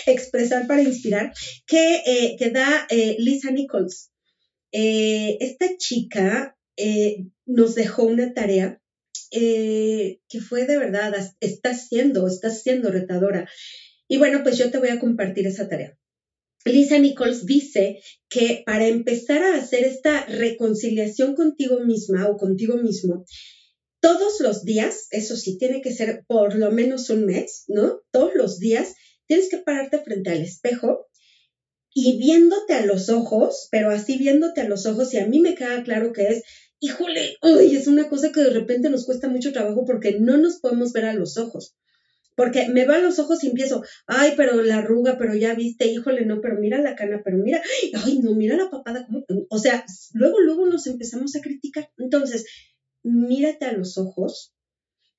expresar 0.06 0.66
para 0.66 0.82
inspirar, 0.82 1.32
que, 1.66 2.02
eh, 2.06 2.37
que 2.38 2.50
da 2.50 2.87
eh, 2.90 3.16
Lisa 3.18 3.50
Nichols. 3.50 4.10
Eh, 4.76 5.37
esta 5.38 5.76
chica 5.76 6.56
eh, 6.76 7.26
nos 7.46 7.76
dejó 7.76 8.02
una 8.02 8.34
tarea 8.34 8.76
eh, 9.30 10.18
que 10.28 10.40
fue 10.40 10.66
de 10.66 10.76
verdad, 10.76 11.14
está 11.38 11.74
siendo, 11.74 12.26
está 12.26 12.50
siendo 12.50 12.90
retadora. 12.90 13.46
Y 14.08 14.16
bueno, 14.16 14.42
pues 14.42 14.58
yo 14.58 14.70
te 14.70 14.78
voy 14.78 14.88
a 14.88 14.98
compartir 14.98 15.46
esa 15.46 15.68
tarea. 15.68 15.94
Lisa 16.64 16.98
Nichols 16.98 17.46
dice 17.46 18.00
que 18.28 18.62
para 18.66 18.87
empezar 18.87 19.44
a 19.44 19.54
hacer 19.54 19.84
esta 19.84 20.24
reconciliación 20.26 21.34
contigo 21.34 21.78
misma 21.78 22.26
o 22.26 22.37
contigo 22.37 22.76
mismo, 22.76 23.24
todos 24.00 24.40
los 24.40 24.64
días, 24.64 25.06
eso 25.10 25.37
sí, 25.37 25.56
tiene 25.56 25.80
que 25.82 25.92
ser 25.92 26.24
por 26.26 26.56
lo 26.56 26.72
menos 26.72 27.10
un 27.10 27.24
mes, 27.26 27.62
¿no? 27.68 28.00
Todos 28.10 28.34
los 28.34 28.58
días 28.58 28.92
tienes 29.26 29.48
que 29.48 29.58
pararte 29.58 29.98
frente 29.98 30.30
al 30.30 30.42
espejo 30.42 31.06
y 31.94 32.18
viéndote 32.18 32.74
a 32.74 32.85
los 32.85 33.09
ojos, 33.09 33.68
pero 33.70 33.90
así 33.90 34.18
viéndote 34.18 34.61
a 34.61 34.68
los 34.68 34.85
ojos, 34.85 35.14
y 35.14 35.18
a 35.18 35.26
mí 35.26 35.38
me 35.38 35.54
queda 35.54 35.85
claro 35.85 36.12
que 36.12 36.26
es, 36.26 36.42
híjole, 36.80 37.38
uy, 37.40 37.74
es 37.74 37.87
una 37.87 38.09
cosa 38.09 38.33
que 38.33 38.42
de 38.42 38.50
repente 38.50 38.90
nos 38.90 39.07
cuesta 39.07 39.28
mucho 39.28 39.52
trabajo 39.52 39.85
porque 39.87 40.18
no 40.18 40.37
nos 40.37 40.59
podemos 40.59 40.92
ver 40.92 41.07
a 41.07 41.14
los 41.14 41.38
ojos. 41.38 41.76
Porque 42.37 42.68
me 42.68 42.85
va 42.85 42.96
a 42.96 43.00
los 43.00 43.20
ojos 43.20 43.44
y 43.44 43.46
empiezo, 43.46 43.85
ay, 44.09 44.33
pero 44.37 44.61
la 44.61 44.78
arruga, 44.78 45.16
pero 45.16 45.37
ya 45.37 45.54
viste, 45.54 45.87
híjole, 45.87 46.26
no, 46.26 46.40
pero 46.40 46.59
mira 46.59 46.83
la 46.83 46.96
cana, 46.96 47.22
pero 47.24 47.38
mira, 47.38 47.62
ay, 48.04 48.18
no, 48.18 48.35
mira 48.35 48.57
la 48.57 48.70
papada, 48.70 49.07
o 49.48 49.59
sea, 49.59 49.87
luego, 50.14 50.40
luego 50.40 50.66
nos 50.66 50.88
empezamos 50.88 51.37
a 51.37 51.40
criticar. 51.40 51.88
Entonces, 51.96 52.44
mírate 53.04 53.66
a 53.66 53.72
los 53.72 53.98
ojos 53.98 54.52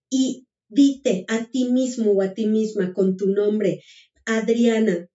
y 0.10 0.46
dite 0.68 1.24
a 1.30 1.46
ti 1.46 1.70
mismo 1.70 2.12
o 2.12 2.22
a 2.22 2.34
ti 2.34 2.48
misma 2.48 2.94
con 2.94 3.16
tu 3.16 3.28
nombre, 3.30 3.82
Adriana, 4.26 5.08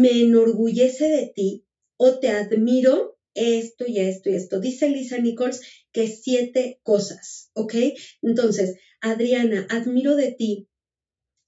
me 0.00 0.20
enorgullece 0.20 1.06
de 1.08 1.32
ti 1.34 1.62
o 1.98 2.18
te 2.20 2.28
admiro 2.30 3.16
esto 3.34 3.86
y 3.86 3.98
esto 3.98 4.30
y 4.30 4.34
esto. 4.34 4.58
Dice 4.60 4.88
Lisa 4.88 5.18
Nichols 5.18 5.60
que 5.92 6.06
siete 6.06 6.78
cosas, 6.82 7.50
¿ok? 7.54 7.74
Entonces, 8.22 8.74
Adriana, 9.00 9.66
admiro 9.68 10.14
de 10.16 10.28
ti 10.38 10.66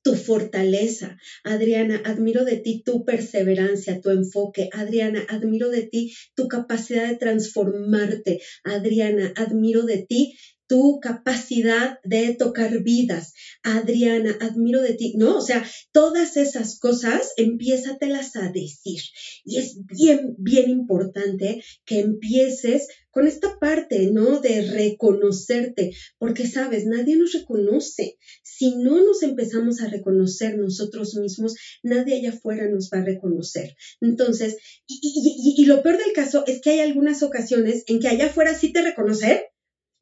tu 0.04 0.14
fortaleza. 0.14 1.16
Adriana, 1.44 2.00
admiro 2.04 2.44
de 2.44 2.56
ti 2.56 2.82
tu 2.84 3.04
perseverancia, 3.04 4.00
tu 4.00 4.10
enfoque. 4.10 4.68
Adriana, 4.70 5.24
admiro 5.28 5.70
de 5.70 5.82
ti 5.82 6.12
tu 6.36 6.46
capacidad 6.46 7.06
de 7.10 7.16
transformarte. 7.16 8.36
Adriana, 8.64 9.32
admiro 9.34 9.84
de 9.84 9.98
ti 9.98 10.34
tu 10.66 10.98
capacidad 11.00 11.98
de 12.04 12.34
tocar 12.34 12.82
vidas. 12.82 13.32
Adriana, 13.62 14.36
admiro 14.40 14.80
de 14.80 14.94
ti. 14.94 15.12
No, 15.16 15.36
o 15.36 15.40
sea, 15.40 15.62
todas 15.92 16.36
esas 16.36 16.78
cosas 16.78 17.32
empiézatelas 17.36 18.36
a 18.36 18.48
decir. 18.48 19.00
Y 19.44 19.58
es 19.58 19.76
bien, 19.86 20.34
bien 20.38 20.68
importante 20.68 21.58
que 21.84 21.98
empieces 21.98 22.86
con 23.10 23.28
esta 23.28 23.58
parte, 23.60 24.08
¿no? 24.10 24.40
De 24.40 24.60
reconocerte, 24.60 25.90
porque 26.18 26.46
sabes, 26.46 26.84
nadie 26.84 27.16
nos 27.16 27.32
reconoce. 27.32 28.16
Si 28.42 28.74
no 28.74 29.00
nos 29.04 29.22
empezamos 29.22 29.80
a 29.80 29.86
reconocer 29.86 30.56
nosotros 30.56 31.14
mismos, 31.14 31.54
nadie 31.82 32.16
allá 32.16 32.30
afuera 32.30 32.68
nos 32.68 32.88
va 32.92 32.98
a 32.98 33.04
reconocer. 33.04 33.74
Entonces, 34.00 34.56
y, 34.86 34.98
y, 35.00 35.62
y 35.62 35.66
lo 35.66 35.80
peor 35.82 35.96
del 35.98 36.12
caso 36.12 36.42
es 36.46 36.60
que 36.60 36.70
hay 36.70 36.80
algunas 36.80 37.22
ocasiones 37.22 37.84
en 37.86 38.00
que 38.00 38.08
allá 38.08 38.26
afuera 38.26 38.52
sí 38.52 38.72
te 38.72 38.82
reconocen, 38.82 39.38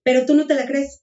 pero 0.02 0.26
tú 0.26 0.34
no 0.34 0.46
te 0.46 0.54
la 0.54 0.66
crees, 0.66 1.02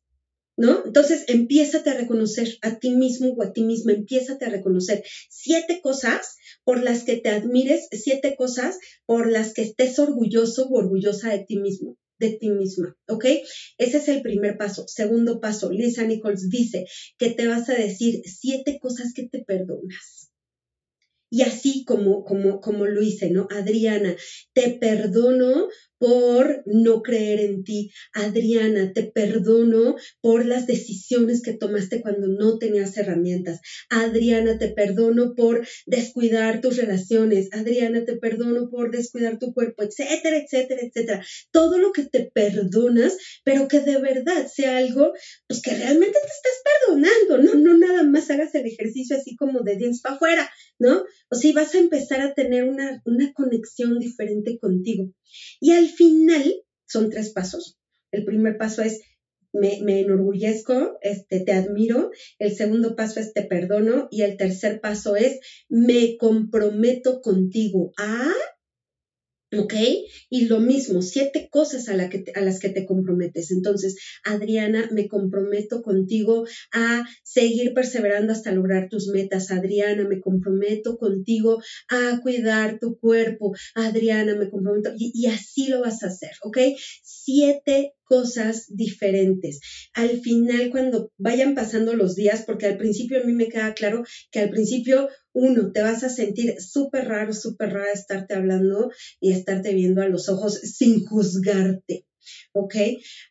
¿no? 0.57 0.83
Entonces, 0.85 1.25
empiézate 1.27 1.89
a 1.89 1.97
reconocer 1.97 2.49
a 2.61 2.79
ti 2.79 2.91
mismo 2.91 3.29
o 3.29 3.43
a 3.43 3.51
ti 3.51 3.63
misma, 3.63 3.93
empiézate 3.93 4.45
a 4.45 4.49
reconocer 4.49 5.01
siete 5.29 5.79
cosas 5.81 6.35
por 6.63 6.81
las 6.81 7.03
que 7.03 7.15
te 7.17 7.29
admires, 7.29 7.87
siete 7.91 8.35
cosas 8.37 8.77
por 9.05 9.31
las 9.31 9.53
que 9.53 9.61
estés 9.61 9.99
orgulloso 9.99 10.67
o 10.67 10.77
orgullosa 10.77 11.29
de 11.29 11.43
ti 11.47 11.57
mismo 11.57 11.95
de 12.19 12.31
ti 12.31 12.49
misma, 12.49 12.93
¿ok? 13.07 13.25
Ese 13.77 13.97
es 13.97 14.07
el 14.09 14.21
primer 14.21 14.57
paso. 14.57 14.83
Segundo 14.87 15.39
paso, 15.39 15.69
Lisa 15.71 16.03
Nichols 16.03 16.49
dice 16.49 16.83
que 17.17 17.29
te 17.29 17.47
vas 17.47 17.69
a 17.69 17.73
decir 17.73 18.19
siete 18.25 18.77
cosas 18.77 19.13
que 19.13 19.23
te 19.23 19.39
perdonas. 19.39 20.29
Y 21.31 21.43
así 21.43 21.83
como, 21.85 22.23
como, 22.23 22.59
como 22.59 22.85
lo 22.85 23.01
hice, 23.01 23.29
¿no? 23.29 23.47
Adriana, 23.49 24.15
te 24.53 24.77
perdono 24.79 25.67
por 25.99 26.63
no 26.65 27.01
creer 27.01 27.39
en 27.41 27.63
ti. 27.63 27.91
Adriana, 28.13 28.93
te 28.93 29.03
perdono 29.03 29.95
por 30.21 30.45
las 30.45 30.65
decisiones 30.65 31.41
que 31.41 31.53
tomaste 31.53 32.01
cuando 32.01 32.27
no 32.27 32.57
tenías 32.57 32.97
herramientas. 32.97 33.59
Adriana, 33.89 34.57
te 34.57 34.69
perdono 34.69 35.35
por 35.35 35.67
descuidar 35.85 36.61
tus 36.61 36.77
relaciones. 36.77 37.49
Adriana, 37.51 38.05
te 38.05 38.17
perdono 38.17 38.69
por 38.69 38.91
descuidar 38.91 39.37
tu 39.37 39.53
cuerpo, 39.53 39.83
etcétera, 39.83 40.37
etcétera, 40.37 40.81
etcétera. 40.81 41.21
Todo 41.51 41.77
lo 41.77 41.91
que 41.91 42.03
te 42.03 42.29
perdonas, 42.33 43.17
pero 43.43 43.67
que 43.67 43.81
de 43.81 43.97
verdad 43.99 44.47
sea 44.47 44.77
algo, 44.77 45.11
pues 45.47 45.61
que 45.61 45.75
realmente 45.75 46.17
te 46.19 46.27
estás 46.27 46.61
perdonando, 46.63 47.37
no, 47.37 47.55
no 47.55 47.77
nada 47.77 48.03
más 48.03 48.29
hagas 48.29 48.55
el 48.55 48.65
ejercicio 48.65 49.17
así 49.17 49.35
como 49.35 49.61
de 49.61 49.75
dientes 49.75 50.01
para 50.01 50.15
afuera, 50.15 50.49
¿no? 50.79 51.03
O 51.29 51.35
si 51.35 51.51
vas 51.51 51.75
a 51.75 51.79
empezar 51.79 52.21
a 52.21 52.33
tener 52.33 52.63
una, 52.63 53.01
una 53.05 53.31
conexión 53.33 53.99
diferente 53.99 54.57
contigo. 54.57 55.11
Y 55.59 55.71
al 55.71 55.88
final 55.95 56.53
son 56.87 57.09
tres 57.09 57.31
pasos. 57.31 57.77
El 58.11 58.23
primer 58.23 58.57
paso 58.57 58.81
es 58.81 58.99
me, 59.53 59.99
enorgullezco, 59.99 60.97
este, 61.01 61.43
te 61.43 61.53
admiro. 61.53 62.09
El 62.37 62.55
segundo 62.55 62.95
paso 62.95 63.19
es 63.19 63.33
te 63.33 63.43
perdono. 63.43 64.07
Y 64.11 64.21
el 64.21 64.37
tercer 64.37 64.79
paso 64.81 65.15
es 65.15 65.39
me 65.69 66.15
comprometo 66.17 67.19
contigo. 67.21 67.91
Ah, 67.97 68.31
¿Ok? 69.51 69.73
Y 70.29 70.45
lo 70.45 70.59
mismo, 70.59 71.01
siete 71.01 71.49
cosas 71.49 71.89
a, 71.89 71.95
las 71.95 72.59
que 72.59 72.69
te 72.69 72.85
comprometes. 72.85 73.49
Entonces, 73.49 73.95
Adriana, 74.23 74.87
me 74.91 75.07
comprometo 75.07 75.81
contigo 75.81 76.45
a 76.71 77.03
seguir 77.23 77.73
perseverando 77.73 78.31
hasta 78.31 78.51
lograr 78.51 78.89
tus 78.89 79.07
metas. 79.07 79.49
Adriana, 79.49 80.07
me 80.07 80.19
comprometo 80.19 80.97
contigo 80.97 81.61
a 81.89 82.19
cuidar 82.21 82.77
tu 82.79 82.99
cuerpo. 82.99 83.55
Adriana, 83.73 84.35
me 84.35 84.49
comprometo. 84.49 84.91
Y, 84.95 85.11
y 85.15 85.25
así 85.27 85.67
lo 85.67 85.81
vas 85.81 86.03
a 86.03 86.07
hacer, 86.07 86.31
¿ok? 86.43 86.57
Siete 87.01 87.93
cosas 88.09 88.65
diferentes. 88.69 89.59
Al 89.93 90.19
final, 90.19 90.71
cuando 90.71 91.11
vayan 91.17 91.53
pasando 91.53 91.93
los 91.93 92.15
días, 92.15 92.43
porque 92.45 92.65
al 92.65 92.77
principio 92.77 93.21
a 93.21 93.25
mí 93.25 93.33
me 93.33 93.47
queda 93.47 93.73
claro 93.73 94.03
que 94.31 94.39
al 94.39 94.49
principio, 94.49 95.07
uno, 95.33 95.71
te 95.71 95.81
vas 95.81 96.03
a 96.03 96.09
sentir 96.09 96.55
súper 96.59 97.07
raro, 97.07 97.33
súper 97.33 97.69
rara 97.69 97.93
estarte 97.93 98.33
hablando 98.33 98.89
y 99.21 99.31
estarte 99.31 99.73
viendo 99.73 100.01
a 100.01 100.07
los 100.07 100.27
ojos 100.27 100.53
sin 100.55 101.05
juzgarte. 101.05 102.03
¿Ok? 102.53 102.75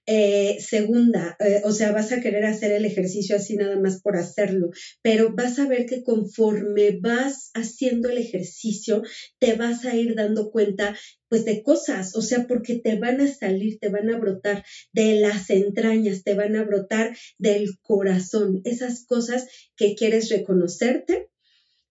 Eh, 0.07 0.57
segunda, 0.59 1.37
eh, 1.39 1.61
o 1.65 1.73
sea, 1.73 1.91
vas 1.93 2.13
a 2.13 2.21
querer 2.21 2.45
hacer 2.45 2.71
el 2.71 2.85
ejercicio 2.85 3.37
así 3.37 3.57
nada 3.57 3.77
más 3.77 4.01
por 4.01 4.17
hacerlo, 4.17 4.71
pero 5.03 5.35
vas 5.35 5.59
a 5.59 5.67
ver 5.67 5.85
que 5.87 6.03
conforme 6.03 6.99
vas 7.01 7.51
haciendo 7.55 8.09
el 8.09 8.19
ejercicio, 8.19 9.03
te 9.39 9.55
vas 9.55 9.85
a 9.85 9.95
ir 9.95 10.15
dando 10.15 10.51
cuenta 10.51 10.95
pues 11.29 11.45
de 11.45 11.61
cosas, 11.63 12.15
o 12.15 12.23
sea, 12.23 12.47
porque 12.47 12.75
te 12.75 12.95
van 12.95 13.21
a 13.21 13.29
salir, 13.29 13.77
te 13.79 13.89
van 13.89 14.09
a 14.09 14.17
brotar 14.17 14.63
de 14.93 15.13
las 15.13 15.51
entrañas, 15.51 16.23
te 16.23 16.33
van 16.35 16.57
a 16.57 16.63
brotar 16.63 17.13
del 17.39 17.67
corazón, 17.83 18.61
esas 18.65 19.05
cosas 19.05 19.45
que 19.77 19.95
quieres 19.95 20.31
reconocerte, 20.31 21.27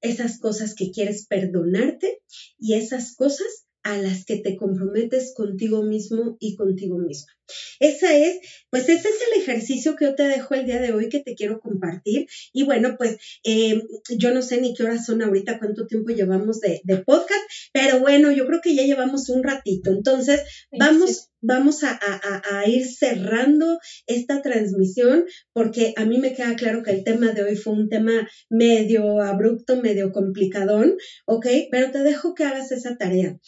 esas 0.01 0.37
cosas 0.37 0.73
que 0.73 0.89
quieres 0.89 1.25
perdonarte 1.27 2.17
y 2.57 2.73
esas 2.73 3.13
cosas 3.15 3.66
a 3.87 3.97
las 3.97 4.25
que 4.25 4.35
te 4.37 4.57
comprometes 4.57 5.33
contigo 5.33 5.81
mismo 5.81 6.35
y 6.41 6.57
contigo 6.57 6.97
misma. 6.97 7.31
Esa 7.79 8.17
es, 8.17 8.39
pues 8.69 8.89
ese 8.89 9.07
es 9.07 9.15
el 9.31 9.41
ejercicio 9.41 9.95
que 9.95 10.05
yo 10.05 10.15
te 10.15 10.23
dejo 10.23 10.53
el 10.55 10.65
día 10.65 10.81
de 10.81 10.91
hoy 10.91 11.07
que 11.07 11.21
te 11.21 11.35
quiero 11.35 11.61
compartir. 11.61 12.27
Y 12.51 12.63
bueno, 12.63 12.95
pues 12.97 13.17
eh, 13.45 13.81
yo 14.17 14.33
no 14.33 14.41
sé 14.41 14.59
ni 14.59 14.73
qué 14.73 14.83
horas 14.83 15.05
son 15.05 15.21
ahorita, 15.21 15.57
cuánto 15.57 15.87
tiempo 15.87 16.11
llevamos 16.11 16.59
de, 16.59 16.81
podcast, 17.05 17.41
pero 17.71 17.99
bueno, 18.01 18.31
yo 18.31 18.45
creo 18.45 18.59
que 18.59 18.75
ya 18.75 18.83
llevamos 18.83 19.29
un 19.29 19.43
ratito. 19.43 19.91
Entonces, 19.91 20.41
vamos, 20.77 21.29
vamos 21.39 21.83
a, 21.83 21.97
a, 22.01 22.67
ir 22.67 22.85
cerrando 22.85 23.79
esta 24.07 24.41
transmisión 24.41 25.23
porque 25.53 25.93
a 25.95 26.03
mí 26.03 26.17
me 26.17 26.33
queda 26.33 26.55
claro 26.55 26.83
que 26.83 26.91
el 26.91 27.05
tema 27.05 27.31
de 27.31 27.43
hoy 27.43 27.55
fue 27.55 27.73
un 27.73 27.87
tema 27.87 28.27
medio 28.49 29.21
abrupto, 29.21 29.81
medio 29.81 30.11
complicadón, 30.11 30.97
¿ok? 31.25 31.47
Pero 31.71 31.91
te 31.91 31.99
dejo 31.99 32.33
que 32.33 32.43
hagas 32.43 32.71
esa 32.73 32.97
tarea. 32.97 33.39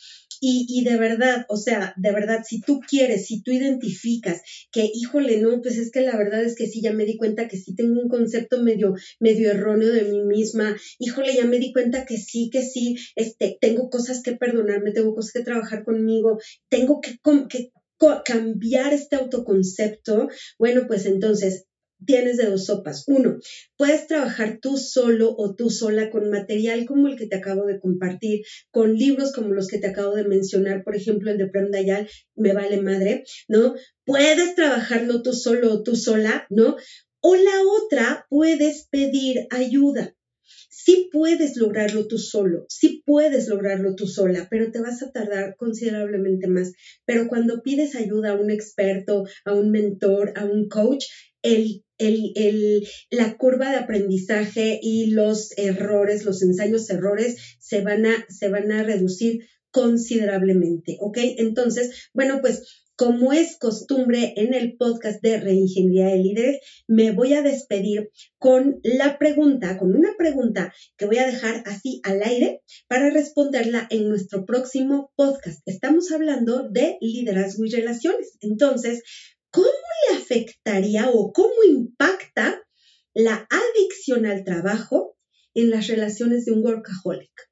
Y, 0.41 0.65
y, 0.69 0.83
de 0.83 0.97
verdad, 0.97 1.45
o 1.49 1.57
sea, 1.57 1.93
de 1.97 2.11
verdad, 2.11 2.41
si 2.47 2.59
tú 2.61 2.79
quieres, 2.79 3.25
si 3.25 3.41
tú 3.41 3.51
identificas 3.51 4.41
que, 4.71 4.89
híjole, 4.93 5.37
no, 5.37 5.61
pues 5.61 5.77
es 5.77 5.91
que 5.91 6.01
la 6.01 6.15
verdad 6.17 6.43
es 6.43 6.55
que 6.55 6.65
sí, 6.67 6.81
ya 6.81 6.91
me 6.91 7.05
di 7.05 7.17
cuenta 7.17 7.47
que 7.47 7.57
sí 7.57 7.73
tengo 7.73 7.99
un 7.99 8.07
concepto 8.07 8.61
medio, 8.61 8.93
medio 9.19 9.49
erróneo 9.51 9.91
de 9.91 10.03
mí 10.03 10.21
misma, 10.21 10.75
híjole, 10.97 11.35
ya 11.35 11.45
me 11.45 11.59
di 11.59 11.71
cuenta 11.71 12.05
que 12.05 12.17
sí, 12.17 12.49
que 12.51 12.61
sí, 12.61 12.95
este, 13.15 13.57
tengo 13.59 13.89
cosas 13.89 14.21
que 14.21 14.33
perdonarme, 14.33 14.91
tengo 14.91 15.13
cosas 15.13 15.31
que 15.31 15.41
trabajar 15.41 15.83
conmigo, 15.83 16.37
tengo 16.69 16.99
que, 17.01 17.13
que 17.49 17.69
cambiar 18.23 18.93
este 18.93 19.15
autoconcepto, 19.17 20.27
bueno, 20.57 20.85
pues 20.87 21.05
entonces 21.05 21.63
tienes 22.05 22.37
de 22.37 22.45
dos 22.45 22.65
sopas. 22.65 23.03
Uno, 23.07 23.37
puedes 23.77 24.07
trabajar 24.07 24.59
tú 24.61 24.77
solo 24.77 25.33
o 25.37 25.53
tú 25.55 25.69
sola 25.69 26.09
con 26.09 26.29
material 26.29 26.85
como 26.85 27.07
el 27.07 27.15
que 27.15 27.27
te 27.27 27.35
acabo 27.35 27.65
de 27.65 27.79
compartir, 27.79 28.41
con 28.71 28.95
libros 28.95 29.31
como 29.31 29.53
los 29.53 29.67
que 29.67 29.77
te 29.77 29.87
acabo 29.87 30.13
de 30.15 30.23
mencionar, 30.23 30.83
por 30.83 30.95
ejemplo, 30.95 31.29
el 31.31 31.37
de 31.37 31.47
Prem 31.47 31.71
Dayal, 31.71 32.07
Me 32.35 32.53
vale 32.53 32.77
madre, 32.77 33.23
¿no? 33.47 33.73
Puedes 34.05 34.55
trabajarlo 34.55 35.21
tú 35.21 35.33
solo 35.33 35.71
o 35.73 35.81
tú 35.83 35.95
sola, 35.95 36.45
¿no? 36.49 36.75
O 37.21 37.35
la 37.35 37.61
otra, 37.83 38.25
puedes 38.29 38.87
pedir 38.89 39.45
ayuda. 39.49 40.13
sí 40.69 41.09
puedes 41.11 41.55
lograrlo 41.55 42.07
tú 42.07 42.17
solo, 42.17 42.65
sí 42.69 43.01
puedes 43.05 43.47
lograrlo 43.47 43.93
tú 43.95 44.07
sola, 44.07 44.47
pero 44.49 44.71
te 44.71 44.79
vas 44.79 45.01
a 45.01 45.09
tardar 45.11 45.55
considerablemente 45.57 46.47
más. 46.47 46.71
Pero 47.05 47.27
cuando 47.27 47.61
pides 47.61 47.95
ayuda 47.95 48.31
a 48.31 48.35
un 48.35 48.49
experto, 48.49 49.23
a 49.45 49.53
un 49.53 49.69
mentor, 49.71 50.31
a 50.35 50.45
un 50.45 50.67
coach, 50.67 51.05
el, 51.43 51.81
la 53.09 53.37
curva 53.37 53.71
de 53.71 53.77
aprendizaje 53.77 54.79
y 54.81 55.11
los 55.11 55.57
errores, 55.57 56.25
los 56.25 56.41
ensayos 56.41 56.89
errores 56.89 57.57
se 57.59 57.81
van 57.81 58.05
a, 58.05 58.25
se 58.29 58.49
van 58.49 58.71
a 58.71 58.83
reducir 58.83 59.39
considerablemente, 59.71 60.97
¿ok? 60.99 61.17
Entonces, 61.37 62.09
bueno, 62.13 62.39
pues 62.41 62.87
como 62.99 63.31
es 63.31 63.55
costumbre 63.57 64.33
en 64.35 64.53
el 64.53 64.75
podcast 64.75 65.21
de 65.21 65.37
Reingeniería 65.37 66.07
de 66.07 66.17
Líderes, 66.17 66.59
me 66.85 67.11
voy 67.11 67.31
a 67.31 67.41
despedir 67.41 68.09
con 68.37 68.81
la 68.83 69.17
pregunta, 69.17 69.77
con 69.77 69.95
una 69.95 70.09
pregunta 70.17 70.73
que 70.97 71.05
voy 71.05 71.17
a 71.19 71.25
dejar 71.25 71.63
así 71.65 72.01
al 72.03 72.21
aire 72.21 72.59
para 72.89 73.09
responderla 73.09 73.87
en 73.89 74.09
nuestro 74.09 74.45
próximo 74.45 75.13
podcast. 75.15 75.61
Estamos 75.65 76.11
hablando 76.11 76.67
de 76.69 76.97
liderazgo 76.99 77.63
y 77.63 77.69
relaciones. 77.69 78.37
Entonces, 78.41 79.01
¿cómo 79.51 79.67
le 80.09 80.17
afectaría 80.17 81.09
o 81.09 81.31
cómo 81.31 81.63
impacta 81.67 82.61
la 83.13 83.47
adicción 83.49 84.25
al 84.25 84.43
trabajo 84.43 85.17
en 85.53 85.69
las 85.69 85.87
relaciones 85.87 86.45
de 86.45 86.51
un 86.51 86.63
workaholic? 86.65 87.49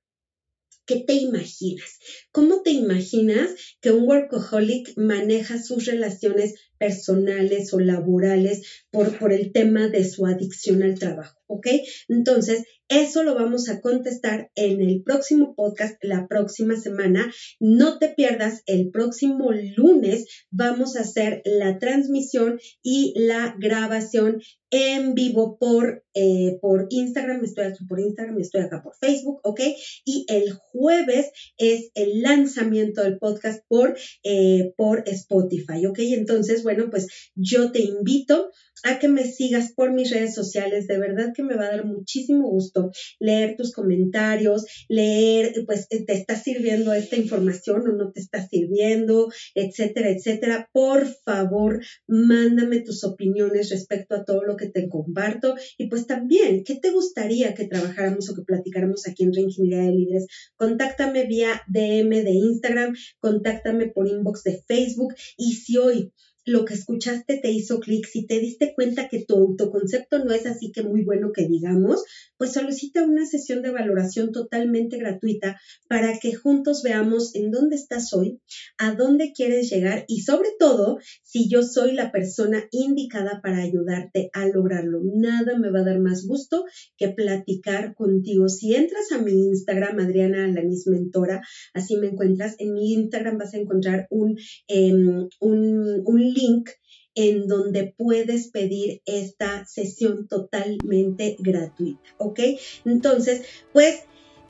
¿Qué 0.86 1.04
te 1.06 1.14
imaginas? 1.14 2.00
¿Cómo 2.32 2.62
te 2.64 2.72
imaginas 2.72 3.52
que 3.82 3.92
un 3.92 4.08
workaholic 4.08 4.94
maneja 4.96 5.62
sus 5.62 5.86
relaciones 5.86 6.54
personales 6.78 7.74
o 7.74 7.80
laborales 7.80 8.86
por, 8.92 9.18
por 9.18 9.34
el 9.34 9.52
tema 9.52 9.88
de 9.88 10.06
su 10.06 10.26
adicción 10.26 10.84
al 10.84 10.98
trabajo? 10.98 11.40
¿Ok? 11.48 11.68
Entonces, 12.10 12.64
eso 12.90 13.24
lo 13.24 13.36
vamos 13.36 13.68
a 13.68 13.82
contestar 13.82 14.50
en 14.56 14.82
el 14.82 15.04
próximo 15.04 15.56
podcast 15.56 16.02
la 16.02 16.28
próxima 16.28 16.78
semana. 16.78 17.34
No 17.60 17.98
te 18.00 18.10
pierdas, 18.10 18.64
el 18.66 18.92
próximo 18.92 19.52
lunes 19.76 20.46
vamos 20.52 20.96
a 20.96 21.02
hacer 21.02 21.42
la 21.44 21.80
transmisión 21.80 22.60
y 22.82 23.14
la 23.18 23.56
grabación 23.60 24.42
en 24.70 25.14
vivo 25.16 25.58
por, 25.58 26.06
eh, 26.14 26.58
por 26.62 26.88
Instagram. 26.90 27.44
Estoy 27.44 27.66
aquí 27.66 27.86
por 27.86 28.00
Instagram, 28.00 28.40
estoy 28.40 28.62
acá 28.62 28.82
por 28.82 28.96
Facebook, 28.96 29.42
¿ok? 29.44 29.62
Y 30.06 30.26
el 30.30 30.54
jueves 30.54 31.32
es 31.58 31.92
el 31.94 32.22
lanzamiento 32.22 33.04
del 33.04 33.18
podcast 33.18 33.64
por, 33.68 33.98
eh, 34.24 34.74
por 34.78 35.04
Spotify, 35.08 35.86
¿ok? 35.86 36.00
Entonces, 36.00 36.64
bueno, 36.68 36.90
pues 36.90 37.32
yo 37.34 37.72
te 37.72 37.80
invito 37.80 38.52
a 38.84 39.00
que 39.00 39.08
me 39.08 39.24
sigas 39.24 39.72
por 39.74 39.94
mis 39.94 40.12
redes 40.12 40.36
sociales. 40.36 40.86
De 40.88 41.00
verdad 41.00 41.32
que 41.34 41.44
me 41.44 41.56
va 41.56 41.66
a 41.66 41.72
dar 41.72 41.86
muchísimo 41.86 42.50
gusto 42.50 42.92
leer 43.22 43.56
tus 43.56 43.72
comentarios, 43.72 44.66
leer, 44.90 45.54
pues, 45.66 45.88
te 45.88 46.14
está 46.14 46.36
sirviendo 46.36 46.94
esta 46.94 47.16
información 47.16 47.88
o 47.88 47.94
no 47.94 48.12
te 48.12 48.20
está 48.20 48.46
sirviendo, 48.46 49.32
etcétera, 49.56 50.10
etcétera. 50.10 50.70
Por 50.74 51.08
favor, 51.24 51.82
mándame 52.06 52.82
tus 52.82 53.06
opiniones 53.06 53.70
respecto 53.70 54.16
a 54.16 54.26
todo 54.26 54.44
lo 54.44 54.58
que 54.58 54.68
te 54.68 54.90
comparto 54.90 55.56
y 55.78 55.88
pues 55.88 56.06
también, 56.06 56.66
¿qué 56.66 56.76
te 56.76 56.92
gustaría 56.92 57.54
que 57.54 57.66
trabajáramos 57.66 58.30
o 58.30 58.36
que 58.36 58.42
platicáramos 58.42 59.08
aquí 59.08 59.24
en 59.24 59.34
Reingeniería 59.34 59.86
de 59.86 59.96
Líderes? 59.96 60.28
Contáctame 60.58 61.26
vía 61.28 61.62
DM 61.70 62.10
de 62.10 62.32
Instagram, 62.32 62.94
contáctame 63.20 63.88
por 63.88 64.10
inbox 64.10 64.44
de 64.44 64.62
Facebook 64.68 65.14
y 65.38 65.54
si 65.54 65.78
hoy 65.78 66.12
lo 66.48 66.66
que 66.66 66.74
escuchaste 66.74 67.40
te 67.42 67.50
hizo 67.52 67.80
clic, 67.80 68.06
si 68.08 68.26
te 68.26 68.40
diste 68.40 68.74
cuenta 68.76 69.08
que 69.10 69.24
tu 69.28 69.36
autoconcepto 69.38 70.20
no 70.20 70.32
es 70.34 70.46
así 70.48 70.72
que 70.72 70.82
muy 70.82 71.04
bueno 71.04 71.32
que 71.34 71.46
digamos, 71.46 72.04
pues 72.38 72.54
solicita 72.54 73.04
una 73.04 73.26
sesión 73.26 73.62
de 73.62 73.72
valoración 73.72 74.32
totalmente 74.32 74.98
gratuita 74.98 75.60
para 75.88 76.18
que 76.20 76.34
juntos 76.34 76.82
veamos 76.84 77.36
en 77.36 77.52
dónde 77.52 77.76
estás 77.76 78.14
hoy, 78.14 78.40
a 78.78 78.94
dónde 78.94 79.32
quieres 79.34 79.70
llegar 79.70 80.06
y 80.08 80.22
sobre 80.22 80.50
todo 80.60 81.00
si 81.24 81.50
yo 81.50 81.64
soy 81.64 81.94
la 81.94 82.12
persona 82.12 82.68
indicada 82.72 83.42
para 83.42 83.62
ayudarte 83.62 84.30
a 84.34 84.48
lograrlo. 84.48 85.02
Nada 85.04 85.58
me 85.58 85.72
va 85.72 85.80
a 85.80 85.86
dar 85.86 86.00
más 86.00 86.26
gusto 86.26 86.66
que 86.98 87.10
platicar 87.10 87.96
contigo. 87.96 88.50
Si 88.50 88.76
entras 88.76 89.12
a 89.12 89.22
mi 89.22 89.32
Instagram, 89.32 90.00
Adriana 90.00 90.46
Alanis 90.46 90.88
Mentora, 90.88 91.42
así 91.74 91.98
me 91.98 92.08
encuentras, 92.08 92.56
en 92.60 92.74
mi 92.74 92.94
Instagram 92.94 93.38
vas 93.38 93.54
a 93.54 93.58
encontrar 93.58 94.08
un, 94.10 94.38
em, 94.68 95.28
un, 95.40 96.02
un 96.06 96.22
link 96.22 96.70
en 97.18 97.48
donde 97.48 97.94
puedes 97.98 98.48
pedir 98.48 99.02
esta 99.06 99.66
sesión 99.66 100.28
totalmente 100.28 101.36
gratuita, 101.40 102.00
¿ok? 102.20 102.40
Entonces, 102.86 103.42
pues 103.74 104.04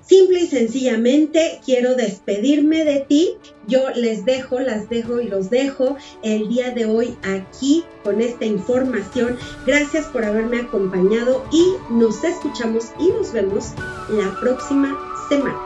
simple 0.05 0.41
y 0.41 0.47
sencillamente 0.47 1.61
quiero 1.65 1.95
despedirme 1.95 2.83
de 2.83 2.99
ti. 2.99 3.35
Yo 3.67 3.89
les 3.91 4.25
dejo, 4.25 4.59
las 4.59 4.89
dejo 4.89 5.21
y 5.21 5.27
los 5.29 5.49
dejo 5.49 5.95
el 6.23 6.49
día 6.49 6.71
de 6.71 6.85
hoy 6.85 7.17
aquí 7.23 7.85
con 8.03 8.21
esta 8.21 8.45
información. 8.45 9.37
Gracias 9.65 10.05
por 10.07 10.25
haberme 10.25 10.59
acompañado 10.59 11.45
y 11.53 11.73
nos 11.89 12.21
escuchamos 12.25 12.87
y 12.99 13.07
nos 13.07 13.31
vemos 13.31 13.71
la 14.09 14.37
próxima 14.41 14.97
semana. 15.29 15.57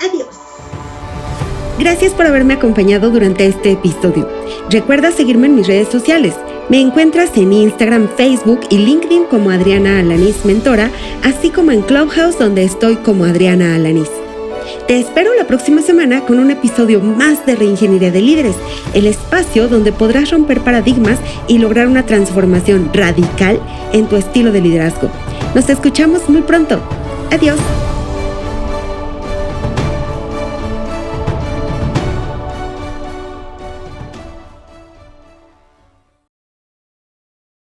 Adiós. 0.00 0.43
Gracias 1.78 2.12
por 2.12 2.26
haberme 2.26 2.54
acompañado 2.54 3.10
durante 3.10 3.46
este 3.46 3.72
episodio. 3.72 4.28
Recuerda 4.70 5.10
seguirme 5.10 5.48
en 5.48 5.56
mis 5.56 5.66
redes 5.66 5.88
sociales. 5.88 6.34
Me 6.68 6.80
encuentras 6.80 7.36
en 7.36 7.52
Instagram, 7.52 8.08
Facebook 8.16 8.60
y 8.70 8.78
LinkedIn 8.78 9.24
como 9.24 9.50
Adriana 9.50 9.98
Alanis 9.98 10.44
Mentora, 10.44 10.90
así 11.22 11.50
como 11.50 11.72
en 11.72 11.82
Clubhouse 11.82 12.38
donde 12.38 12.64
estoy 12.64 12.96
como 12.96 13.24
Adriana 13.24 13.74
Alanis. 13.74 14.10
Te 14.86 14.98
espero 14.98 15.34
la 15.34 15.46
próxima 15.46 15.82
semana 15.82 16.20
con 16.20 16.38
un 16.38 16.50
episodio 16.50 17.00
más 17.00 17.44
de 17.44 17.56
Reingeniería 17.56 18.10
de 18.10 18.20
Líderes, 18.20 18.56
el 18.94 19.06
espacio 19.06 19.68
donde 19.68 19.92
podrás 19.92 20.30
romper 20.30 20.60
paradigmas 20.60 21.18
y 21.48 21.58
lograr 21.58 21.86
una 21.86 22.06
transformación 22.06 22.90
radical 22.92 23.60
en 23.92 24.06
tu 24.06 24.16
estilo 24.16 24.52
de 24.52 24.60
liderazgo. 24.60 25.10
Nos 25.54 25.68
escuchamos 25.68 26.28
muy 26.28 26.42
pronto. 26.42 26.80
Adiós. 27.30 27.58